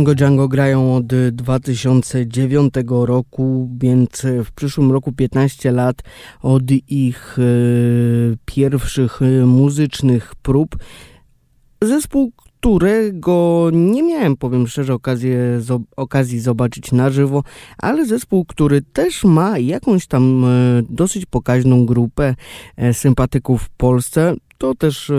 Django 0.00 0.14
Django 0.14 0.48
grają 0.48 0.96
od 0.96 1.06
2009 1.32 2.74
roku, 2.90 3.70
więc 3.80 4.26
w 4.44 4.52
przyszłym 4.52 4.92
roku 4.92 5.12
15 5.12 5.72
lat 5.72 6.02
od 6.42 6.62
ich 6.88 7.38
e, 7.38 7.42
pierwszych 8.44 9.22
e, 9.22 9.46
muzycznych 9.46 10.34
prób. 10.42 10.76
Zespół, 11.82 12.32
którego 12.36 13.70
nie 13.72 14.02
miałem, 14.20 14.36
powiem 14.36 14.66
szczerze, 14.66 14.94
okazję, 14.94 15.60
z, 15.60 15.82
okazji 15.96 16.40
zobaczyć 16.40 16.92
na 16.92 17.10
żywo, 17.10 17.42
ale 17.78 18.06
zespół, 18.06 18.44
który 18.44 18.82
też 18.82 19.24
ma 19.24 19.58
jakąś 19.58 20.06
tam 20.06 20.44
e, 20.44 20.48
dosyć 20.88 21.26
pokaźną 21.26 21.86
grupę 21.86 22.34
sympatyków 22.92 23.62
w 23.62 23.68
Polsce 23.68 24.36
to 24.60 24.74
też 24.74 25.12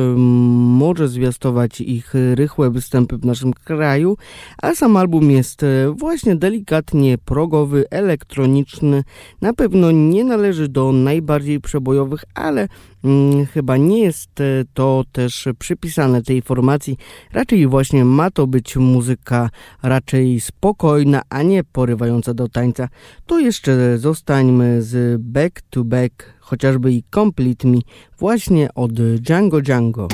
może 0.80 1.08
zwiastować 1.08 1.82
ich 1.82 2.14
rychłe 2.36 2.70
występy 2.70 3.18
w 3.18 3.26
naszym 3.26 3.54
kraju, 3.54 4.18
a 4.62 4.76
sam 4.76 4.98
album 4.98 5.32
jest 5.32 5.64
e, 5.64 5.68
właśnie 5.98 6.36
delikatnie 6.36 7.18
progowy, 7.18 7.86
elektroniczny. 7.90 9.04
Na 9.42 9.54
pewno 9.54 9.92
nie 9.92 10.24
należy 10.24 10.68
do 10.68 10.92
najbardziej 10.92 11.60
przebojowych, 11.60 12.24
ale 12.34 12.68
mm, 13.04 13.46
chyba 13.46 13.78
nie 13.78 14.00
jest 14.00 14.42
e, 14.42 14.44
to 14.74 15.04
też 15.12 15.48
przypisane 15.60 16.22
tej 16.22 16.42
formacji. 16.42 16.98
Raczej 17.34 17.68
właśnie 17.68 18.06
ma 18.06 18.32
to 18.32 18.48
być 18.48 18.78
muzyka 18.92 19.50
raczej 19.84 20.42
spokojna, 20.42 21.22
a 21.30 21.42
nie 21.42 21.64
porywająca 21.64 22.34
do 22.34 22.48
tańca. 22.48 22.88
To 23.26 23.40
jeszcze 23.40 23.98
zostańmy 23.98 24.82
z 24.82 25.22
Back 25.22 25.62
to 25.70 25.84
Back, 25.84 26.34
chociażby 26.40 26.92
i 26.94 27.04
Complete 27.16 27.68
Me, 27.68 27.80
właśnie 28.18 28.74
od 28.76 28.94
Django 29.20 29.62
Django. 29.62 30.08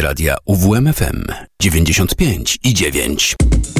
Radia 0.00 0.38
UWMFM 0.46 1.24
95 1.58 2.58
i 2.62 2.72
9. 2.72 3.79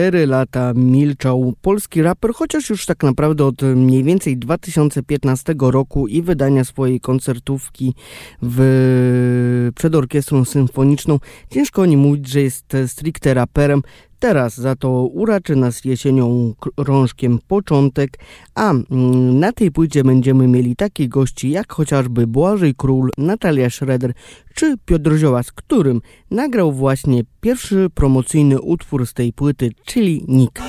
4 0.00 0.26
lata 0.26 0.72
milczał 0.74 1.54
polski 1.62 2.02
raper, 2.02 2.32
chociaż 2.34 2.70
już 2.70 2.86
tak 2.86 3.02
naprawdę 3.02 3.44
od 3.44 3.62
mniej 3.62 4.04
więcej 4.04 4.36
2015 4.36 5.54
roku 5.60 6.08
i 6.08 6.22
wydania 6.22 6.64
swojej 6.64 7.00
koncertówki 7.00 7.94
w, 8.42 9.70
przed 9.76 9.94
orkiestrą 9.94 10.44
symfoniczną 10.44 11.18
ciężko 11.50 11.86
nie 11.86 11.96
mówić, 11.96 12.28
że 12.28 12.40
jest 12.40 12.76
stricte 12.86 13.34
raperem. 13.34 13.82
Teraz 14.20 14.56
za 14.56 14.76
to 14.76 14.90
uraczy 14.90 15.56
nas 15.56 15.84
jesienią 15.84 16.54
rążkiem 16.76 17.38
początek, 17.48 18.18
a 18.54 18.70
mm, 18.70 19.38
na 19.38 19.52
tej 19.52 19.70
płycie 19.70 20.04
będziemy 20.04 20.48
mieli 20.48 20.76
takich 20.76 21.08
gości 21.08 21.50
jak 21.50 21.72
chociażby 21.72 22.26
Błażej 22.26 22.74
Król, 22.74 23.10
Natalia 23.18 23.70
Schroeder 23.70 24.12
czy 24.54 24.76
Piotr 24.84 25.16
Zioła, 25.16 25.42
z 25.42 25.52
którym 25.52 26.00
nagrał 26.30 26.72
właśnie 26.72 27.22
pierwszy 27.40 27.88
promocyjny 27.94 28.60
utwór 28.60 29.06
z 29.06 29.14
tej 29.14 29.32
płyty, 29.32 29.70
czyli 29.84 30.24
Nick. 30.28 30.60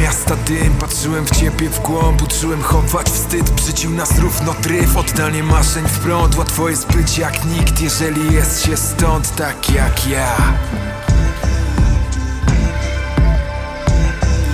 Miasta 0.00 0.36
dym. 0.36 0.74
Patrzyłem 0.80 1.26
w 1.26 1.30
ciebie 1.30 1.68
w 1.68 1.80
głąb, 1.80 2.22
uczyłem 2.22 2.62
chować 2.62 3.06
wstyd. 3.06 3.50
Brzydził 3.50 3.90
nas 3.90 4.18
równo 4.18 4.54
tryf, 4.54 4.96
oddanie 4.96 5.42
maszeń 5.42 5.84
w 5.88 5.98
prąd. 5.98 6.36
Łatwo 6.36 6.68
jest 6.68 6.92
być 6.92 7.18
jak 7.18 7.44
nikt, 7.44 7.80
jeżeli 7.80 8.34
jest 8.34 8.66
się 8.66 8.76
stąd 8.76 9.36
tak 9.36 9.70
jak 9.70 10.06
ja. 10.06 10.36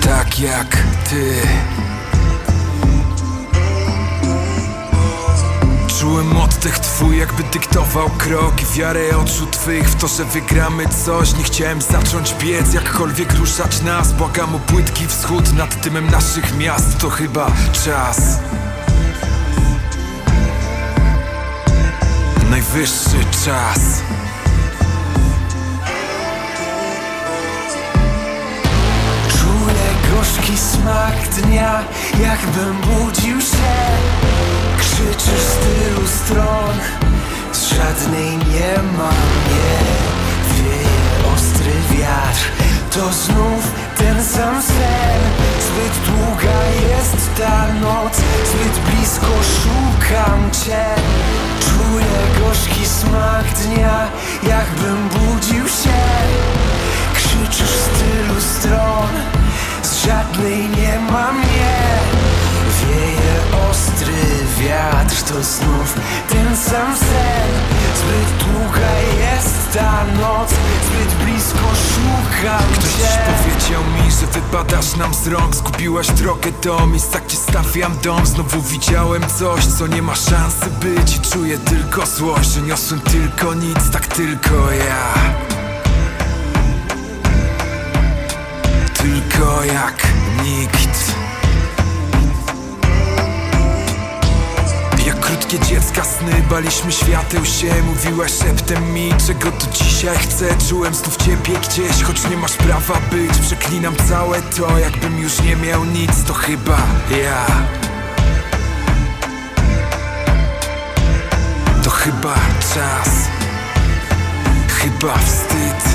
Tak 0.01 0.39
jak 0.39 0.77
ty 1.09 1.33
Czułem 5.99 6.37
oddech 6.37 6.79
twój 6.79 7.17
jakby 7.17 7.43
dyktował 7.43 8.09
krok. 8.09 8.55
Wiarę 8.75 9.17
oczu 9.17 9.47
twych 9.47 9.89
w 9.89 9.95
to, 9.95 10.07
że 10.07 10.25
wygramy 10.25 10.83
coś. 11.05 11.33
Nie 11.33 11.43
chciałem 11.43 11.81
zacząć 11.81 12.33
biec, 12.33 12.73
jakkolwiek 12.73 13.33
ruszać 13.33 13.81
nas. 13.81 14.13
Błagam 14.13 14.55
o 14.55 14.59
płytki 14.59 15.07
wschód 15.07 15.53
nad 15.53 15.75
dymem 15.75 16.09
naszych 16.09 16.57
miast. 16.57 16.97
To 16.97 17.09
chyba 17.09 17.51
czas. 17.85 18.39
Najwyższy 22.49 23.25
czas. 23.45 23.79
Czuję 29.29 30.15
gorzki 30.15 30.57
smak 30.57 31.27
dnia 31.27 31.83
Jakbym 32.19 32.77
budził 32.81 33.41
się 33.41 34.66
Krzyczysz 34.97 35.41
z 35.41 35.55
tylu 35.57 36.07
stron 36.07 36.75
Z 37.51 37.69
żadnej 37.69 38.31
nie 38.31 38.73
ma 38.97 39.11
mnie. 39.11 39.77
Wieje 40.53 41.33
ostry 41.35 41.71
wiatr 41.91 42.45
To 42.91 43.13
znów 43.13 43.71
ten 43.97 44.23
sam 44.25 44.61
sen. 44.61 45.21
Zbyt 45.67 45.95
długa 46.05 46.59
jest 46.89 47.35
ta 47.37 47.67
noc 47.81 48.17
Zbyt 48.49 48.79
blisko 48.85 49.33
szukam 49.57 50.51
Cię. 50.51 50.85
Czuję 51.59 52.17
gorzki 52.39 52.85
smak 52.85 53.45
dnia 53.63 54.07
Jakbym 54.43 55.09
budził 55.09 55.67
się. 55.67 55.99
Krzyczysz 57.13 57.69
z 57.69 57.87
tylu 57.87 58.41
stron 58.41 59.11
Z 59.83 60.05
żadnej 60.05 60.69
nie 60.69 60.99
ma 61.11 61.31
mnie 61.31 61.87
Wieje 62.87 63.35
ostry 63.69 64.13
wiatr 64.59 65.21
To 65.23 65.43
znów 65.43 65.93
ten 66.29 66.57
sam 66.57 66.97
sen. 66.97 67.51
Zbyt 67.97 68.43
długa 68.47 68.91
jest 69.19 69.73
ta 69.73 70.03
noc 70.21 70.49
Zbyt 70.87 71.25
blisko 71.25 71.67
szukam 71.93 72.73
Ktoś 72.73 72.91
cię. 72.91 73.19
powiedział 73.43 73.81
mi, 73.83 74.11
że 74.11 74.27
wypadasz 74.27 74.95
nam 74.95 75.13
z 75.13 75.27
rąk. 75.27 75.55
Zgubiłaś 75.55 76.07
drogę 76.07 76.51
do 76.63 76.87
miejsca, 76.87 77.19
gdzie 77.19 77.37
stawiam 77.37 77.97
dom. 78.03 78.25
Znowu 78.25 78.61
widziałem 78.61 79.23
coś, 79.39 79.65
co 79.65 79.87
nie 79.87 80.01
ma 80.01 80.15
szansy 80.15 80.65
być. 80.81 81.15
I 81.15 81.19
czuję 81.19 81.57
tylko 81.57 82.05
złość, 82.05 82.49
że 82.49 82.61
niosłem 82.61 83.01
tylko 83.01 83.53
nic 83.53 83.91
Tak 83.91 84.07
tylko 84.07 84.71
ja. 84.71 85.13
Tylko 88.93 89.63
jak 89.63 90.07
nikt 90.43 91.16
Krótkie 95.49 95.67
dziecka 95.67 96.03
sny, 96.03 96.43
baliśmy 96.49 96.91
świateł 96.91 97.45
się 97.45 97.83
Mówiłaś 97.83 98.31
szeptem 98.31 98.93
mi, 98.93 99.09
czego 99.27 99.51
tu 99.51 99.65
dzisiaj 99.71 100.17
chcę. 100.17 100.45
Czułem 100.69 100.93
znów 100.93 101.17
ciebie 101.17 101.59
gdzieś, 101.59 102.03
choć 102.03 102.29
nie 102.29 102.37
masz 102.37 102.53
prawa 102.53 102.93
być. 103.11 103.37
Przeklinam 103.37 103.95
całe 104.09 104.41
to, 104.41 104.77
jakbym 104.77 105.19
już 105.19 105.41
nie 105.41 105.55
miał 105.55 105.85
nic. 105.85 106.23
To 106.27 106.33
chyba 106.33 106.77
ja. 107.23 107.45
To 111.83 111.89
chyba 111.89 112.35
czas. 112.73 113.09
Chyba 114.67 115.17
wstyd, 115.17 115.86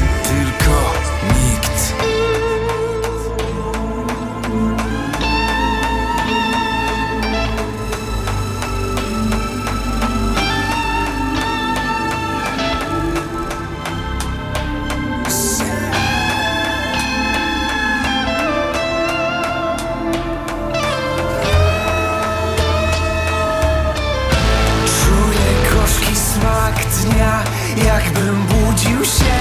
jakbym 27.87 28.43
budził 28.47 29.05
się. 29.05 29.39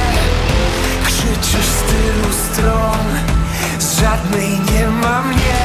Krzyczysz 1.05 1.65
z 1.65 1.81
tylu 1.81 2.33
stron 2.33 3.05
Z 3.79 3.99
żadnej 3.99 4.49
nie 4.49 4.87
ma 4.87 5.21
mnie. 5.21 5.61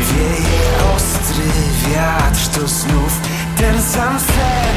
Wieje 0.00 0.64
ostry 0.96 1.50
wiatr 1.88 2.60
To 2.60 2.68
znów 2.68 3.12
ten 3.56 3.82
sam 3.82 4.20
sen. 4.20 4.76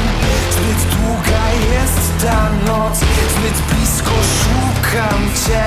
Zbyt 0.50 0.94
długa 0.94 1.44
jest 1.72 2.12
ta 2.22 2.50
noc 2.66 2.98
Zbyt 2.98 3.58
blisko 3.70 4.10
szukam 4.38 5.20
Cię. 5.46 5.66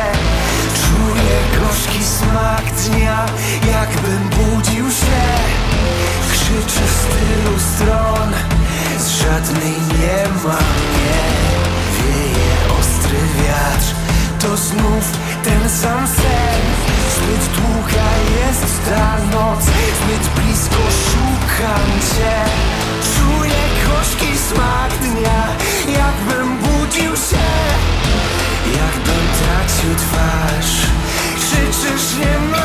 Czuję 0.81 1.37
gorzki 1.59 2.03
smak 2.03 2.63
dnia 2.75 3.25
Jakbym 3.73 4.29
budził 4.29 4.91
się. 4.91 5.23
Krzyczysz 6.31 6.91
z 6.91 7.05
tylu 7.05 7.59
stron 7.59 8.60
Z 8.99 9.07
żadnej 9.09 9.77
nie 9.99 10.19
ma 10.43 10.59
mnie. 10.77 11.21
Wieje 11.97 12.51
ostry 12.79 13.19
wiatr. 13.37 13.89
To 14.39 14.57
znów 14.57 15.05
ten 15.43 15.69
sam 15.69 16.07
sen. 16.07 16.61
Zbyt 17.15 17.43
długa 17.55 18.09
jest 18.39 18.89
ta 18.89 19.17
noc. 19.31 19.63
Zbyt 19.99 20.25
blisko 20.35 20.83
szukam 21.05 21.87
Cię. 22.09 22.35
Czuję 23.13 23.61
gorzki 23.87 24.37
smak 24.37 24.91
dnia. 25.01 25.41
Jakbym 25.99 26.57
budził 26.57 27.15
się. 27.15 27.47
Jakbym 28.81 29.25
tracił 29.39 29.95
twarz. 29.95 30.73
Krzyczysz 31.35 32.17
nie 32.19 32.39
ma 32.51 32.60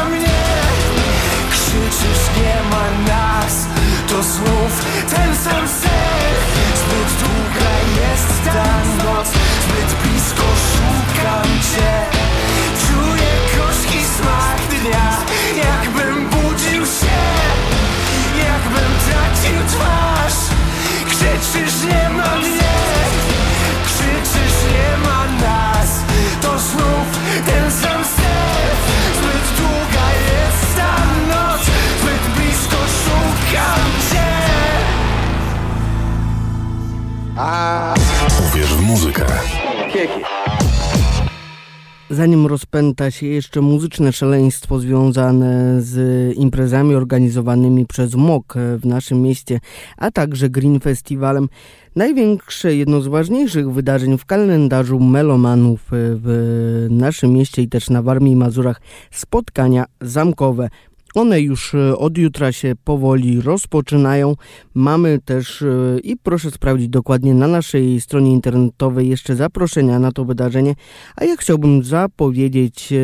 rozpęta 42.67 43.11
się 43.11 43.27
jeszcze 43.27 43.61
muzyczne 43.61 44.13
szaleństwo 44.13 44.79
związane 44.79 45.83
z 45.83 46.35
imprezami 46.37 46.95
organizowanymi 46.95 47.87
przez 47.87 48.15
MOK 48.15 48.55
w 48.79 48.87
naszym 48.87 49.23
mieście, 49.23 49.61
a 49.97 50.11
także 50.11 50.49
Green 50.49 50.81
Festivalem, 50.81 51.49
największe, 51.97 52.77
jedno 52.77 53.01
z 53.01 53.07
ważniejszych 53.07 53.71
wydarzeń 53.71 54.19
w 54.19 54.25
kalendarzu 54.25 55.01
melomanów 55.01 55.81
w 55.91 56.87
naszym 56.91 57.33
mieście 57.33 57.63
i 57.63 57.69
też 57.69 57.91
na 57.91 58.03
Warmii 58.03 58.33
i 58.33 58.37
Mazurach 58.37 58.81
spotkania 59.11 59.85
zamkowe. 60.01 60.69
One 61.17 61.41
już 61.41 61.75
e, 61.75 61.99
od 61.99 62.19
jutra 62.19 62.53
się 62.53 62.73
powoli 62.85 63.41
rozpoczynają. 63.41 64.35
Mamy 64.75 65.19
też 65.25 65.63
e, 65.63 65.99
i 66.03 66.17
proszę 66.17 66.51
sprawdzić 66.51 66.89
dokładnie 66.89 67.35
na 67.35 67.49
naszej 67.49 68.01
stronie 68.01 68.33
internetowej 68.33 69.09
jeszcze 69.09 69.37
zaproszenia 69.37 69.99
na 69.99 70.13
to 70.13 70.25
wydarzenie. 70.25 70.75
A 71.17 71.25
ja 71.25 71.37
chciałbym 71.37 71.83
zapowiedzieć 71.83 72.93
e, 72.93 72.97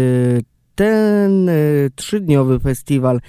ten 0.75 1.51
trzydniowy 1.95 2.61
festiwal 2.61 3.21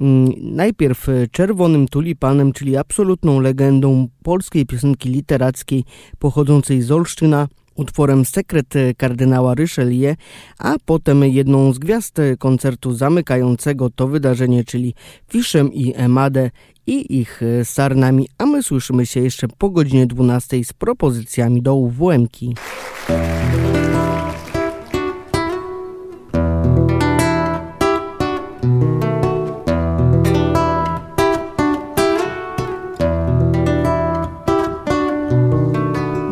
mm, 0.00 0.32
najpierw 0.42 1.06
Czerwonym 1.30 1.88
Tulipanem, 1.88 2.52
czyli 2.52 2.76
absolutną 2.76 3.40
legendą 3.40 4.08
polskiej 4.22 4.66
piosenki 4.66 5.08
literackiej 5.08 5.84
pochodzącej 6.18 6.82
z 6.82 6.90
Olsztyna 6.90 7.48
utworem 7.74 8.24
Sekret 8.24 8.74
kardynała 8.96 9.54
Richelieu, 9.54 10.14
a 10.58 10.74
potem 10.84 11.24
jedną 11.24 11.72
z 11.72 11.78
gwiazd 11.78 12.18
koncertu 12.38 12.94
zamykającego 12.94 13.90
to 13.90 14.08
wydarzenie, 14.08 14.64
czyli 14.64 14.94
Fiszem 15.28 15.72
i 15.72 15.94
Emadę 15.96 16.50
i 16.86 17.20
ich 17.20 17.40
sarnami, 17.64 18.28
a 18.38 18.46
my 18.46 18.62
słyszymy 18.62 19.06
się 19.06 19.20
jeszcze 19.20 19.48
po 19.48 19.70
godzinie 19.70 20.06
12 20.06 20.64
z 20.64 20.72
propozycjami 20.72 21.62
do 21.62 21.74
UWM-ki. 21.74 22.54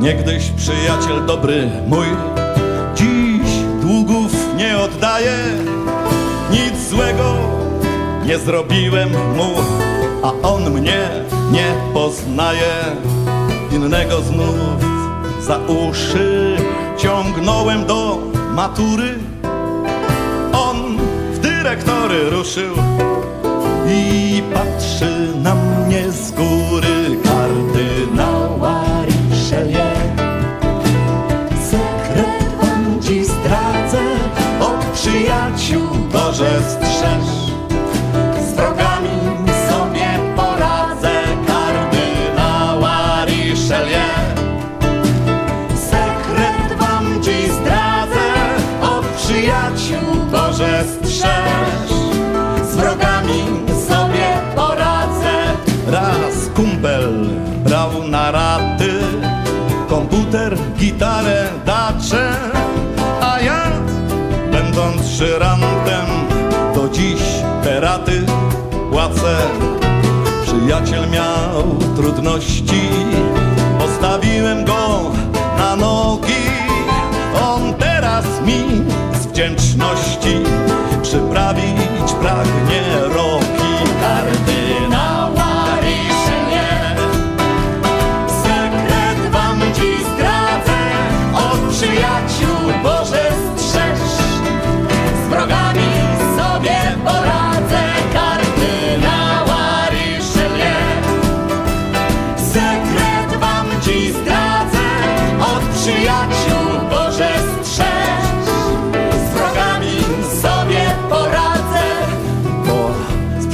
Niegdyś 0.01 0.51
przyjaciel 0.51 1.27
dobry 1.27 1.70
mój 1.86 2.06
Dziś 2.94 3.51
długów 3.81 4.32
nie 4.56 4.78
oddaje 4.78 5.36
Nic 6.51 6.89
złego 6.90 7.35
nie 8.27 8.39
zrobiłem 8.39 9.10
mu 9.10 9.55
A 10.22 10.48
on 10.48 10.70
mnie 10.70 11.09
nie 11.52 11.74
poznaje. 11.94 12.72
Innego 13.72 14.20
znów 14.20 14.56
za 15.40 15.59
uszy 15.59 16.56
Ciągnąłem 16.98 17.86
do 17.86 18.18
matury. 18.55 19.18
On 20.52 20.98
w 21.32 21.39
dyrektory 21.39 22.31
ruszył 22.31 22.74
I 23.89 24.43
patrzy 24.55 25.28
na 25.43 25.55
mnie 25.55 25.70
just 36.41 36.90
Przyjaciel 70.43 71.11
miał 71.11 71.79
trudności. 71.97 72.81
Postawiłem 73.79 74.65
go 74.65 75.11
na 75.59 75.77
nogi. 75.77 76.51
On 77.43 77.75
teraz 77.75 78.25
mi 78.47 78.65
z 79.21 79.27
wdzięczności 79.27 80.41
Przyprawić 81.03 82.12
pragnie 82.21 82.83
roki. 83.15 83.91
Kardynała 84.01 85.77
Sekret 88.43 89.33
wam 89.33 89.61
dziś 89.75 90.01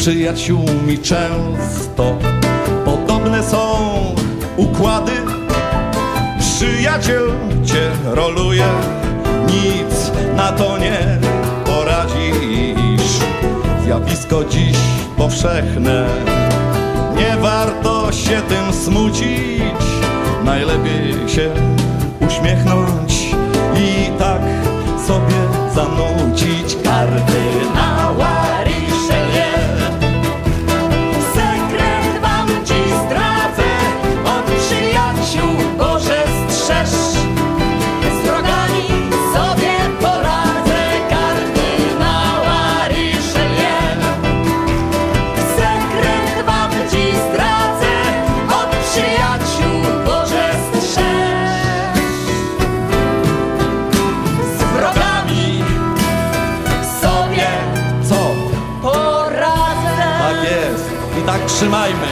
przyjaciółmi 0.06 0.98
często. 0.98 2.18
Podobne 2.84 3.42
są 3.42 3.78
układy. 4.56 5.12
Przyjaciel 6.38 7.32
cię 7.64 7.90
roluje. 8.04 8.66
Nic 9.46 10.12
na 10.36 10.52
to 10.52 10.78
nie 10.78 11.18
poradzisz. 11.64 13.20
Zjawisko 13.84 14.44
dziś 14.44 14.76
powszechne. 15.16 16.06
Nie 17.16 17.36
warto 17.36 18.12
się 18.12 18.42
tym 18.48 18.72
smucić. 18.72 19.84
Najlepiej 20.44 21.28
się 21.28 21.50
uśmiechnąć 22.26 23.14
I 23.76 24.18
tak 24.18 24.42
sobie 25.06 25.40
zanucić 25.74 26.76
Kardynała 26.84 28.45
trzymajmy 61.56 62.06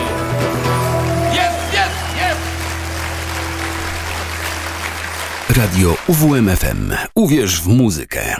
Jest, 1.34 1.72
jest, 1.72 2.16
jest! 2.16 2.40
Radio 5.56 5.96
UWMFM. 6.06 6.92
Uwierz 7.14 7.62
w 7.62 7.66
muzykę. 7.66 8.36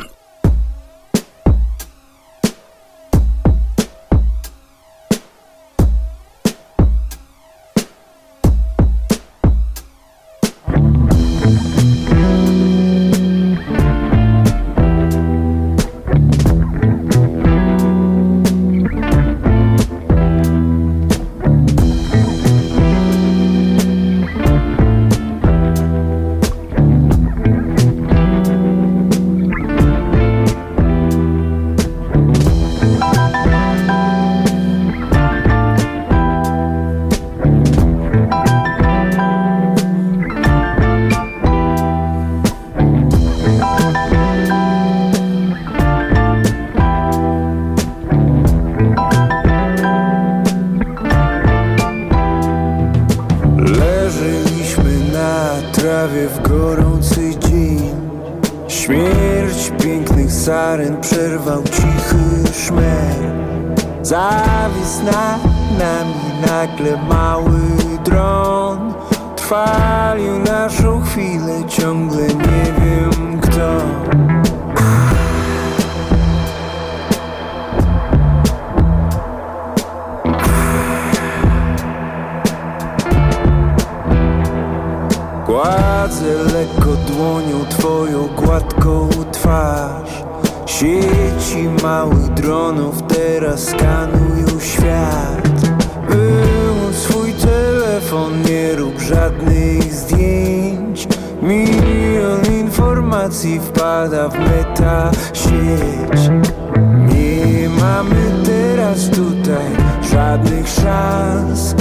Szans 110.94 111.74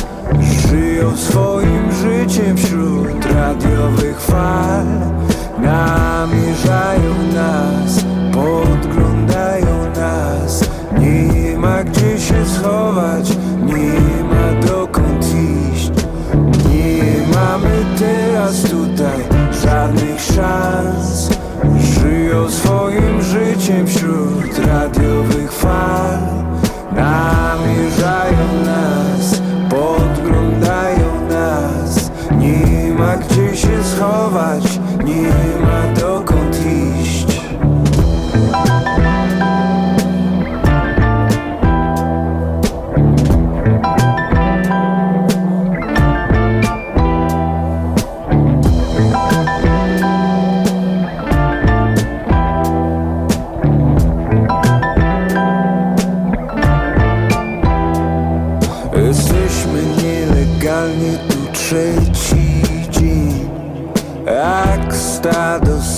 Żyją 0.70 1.18
swoim 1.18 1.92
życiem 1.92 2.58
wśród 2.58 3.26
radiowych 3.26 4.22
fal. 4.22 4.86
Namierzają 5.62 7.14
nas, 7.34 8.06
podglądają 8.34 9.92
nas. 9.96 10.70
Nie 11.00 11.58
ma 11.58 11.84
gdzie 11.84 12.20
się 12.20 12.46
schować, 12.46 13.30
nie 13.64 14.24
ma 14.24 14.68
dokąd 14.68 15.26
iść. 15.74 15.92
Nie 16.70 17.28
mamy 17.36 17.86
teraz 18.00 18.62
tutaj 18.62 19.20
żadnych 19.64 20.22
szans. 20.22 21.30
Żyją 21.80 22.50
swoim 22.50 23.22
życiem 23.22 23.88
wśród 23.88 24.60
radiowych 24.68 25.03
schować, 35.14 35.53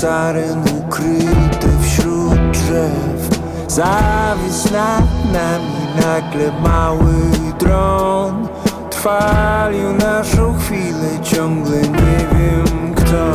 saren 0.05 0.63
ukryte 0.79 1.69
wśród 1.81 2.51
drzew. 2.51 3.39
Zawisł 3.67 4.73
nad 4.73 5.33
nami 5.33 5.75
nagle 5.95 6.61
mały 6.61 7.13
dron. 7.59 8.47
Trwalił 8.89 9.93
naszą 9.93 10.57
chwilę, 10.59 11.09
ciągle 11.23 11.81
nie 11.81 12.17
wiem 12.37 12.95
kto. 12.95 13.25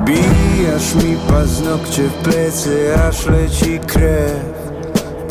Wbijasz 0.00 0.94
mi 0.94 1.16
paznokcie 1.28 2.02
w 2.02 2.14
plecy, 2.14 2.94
aż 3.08 3.26
leci 3.26 3.80
krew 3.86 4.51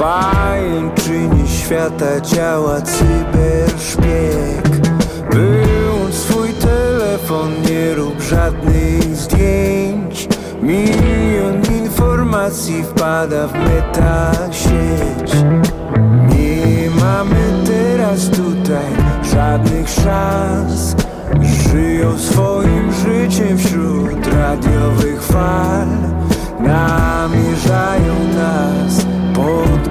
W 0.02 0.03
pajęczynie 0.03 1.48
świata 1.48 2.22
działa 2.22 2.82
cyberszpieg. 2.82 4.68
Wyłącz 5.32 6.14
swój 6.14 6.49
telefon, 6.49 7.52
nie 7.69 7.95
rób 7.95 8.22
żadnych 8.22 9.15
zdjęć. 9.15 10.28
Milion 10.61 11.61
informacji 11.82 12.84
wpada 12.84 13.48
w 13.48 13.53
meta 13.53 14.32
sieć 14.52 15.34
Nie 16.30 16.90
mamy 16.90 17.64
teraz 17.65 18.30
tutaj 18.30 18.86
żadnych 19.34 19.90
szans 19.90 20.95
Żyją 21.41 22.19
swoim 22.19 22.91
życiem 22.91 23.57
wśród 23.57 24.28
radiowych 24.28 25.23
fal. 25.23 25.88
Namierzają 26.60 28.15
nas, 28.36 29.06
Nie 29.34 29.90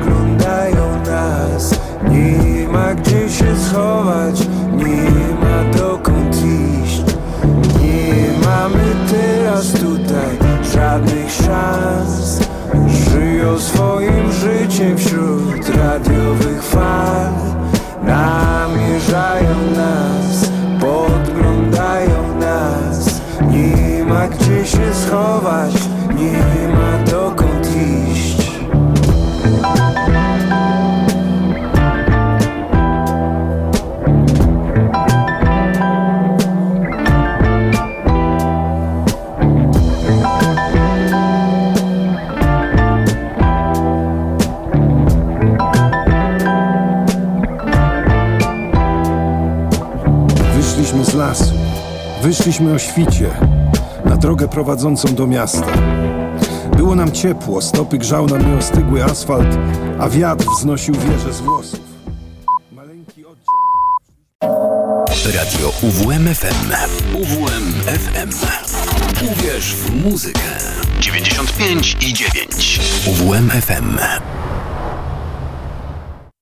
ma 2.72 2.94
gdzie 2.94 3.28
się 3.28 3.56
schować, 3.56 4.40
nie 4.76 5.10
ma 5.40 5.78
dokąd 5.78 6.36
iść. 6.36 7.04
Nie 7.80 8.46
mamy 8.46 8.84
teraz 9.10 9.72
tutaj 9.72 10.38
żadnych 10.74 11.30
szans. 11.30 12.40
Żyją 13.10 13.58
swoim 13.58 14.32
życiem 14.32 14.98
wśród 14.98 15.68
radiowych 15.68 16.09
wyszliśmy 52.40 52.74
o 52.74 52.78
świcie, 52.78 53.30
na 54.04 54.16
drogę 54.16 54.48
prowadzącą 54.48 55.14
do 55.14 55.26
miasta. 55.26 55.66
Było 56.76 56.94
nam 56.94 57.12
ciepło, 57.12 57.62
stopy 57.62 57.98
grzał 57.98 58.26
na 58.26 58.36
mnie 58.36 58.58
ostygły 58.58 59.04
asfalt, 59.04 59.58
a 59.98 60.08
wiatr 60.08 60.44
wznosił 60.58 60.94
wieże 60.94 61.32
z 61.32 61.40
włosów. 61.40 61.80
Radio 65.34 65.72
UWMFM. 65.82 66.72
UWMFM. 67.14 68.30
Uwierz 69.32 69.74
w 69.74 70.04
muzykę. 70.04 70.40
95 71.00 71.96
i 72.00 72.14
9. 72.14 72.80
UWMFM. 73.06 73.98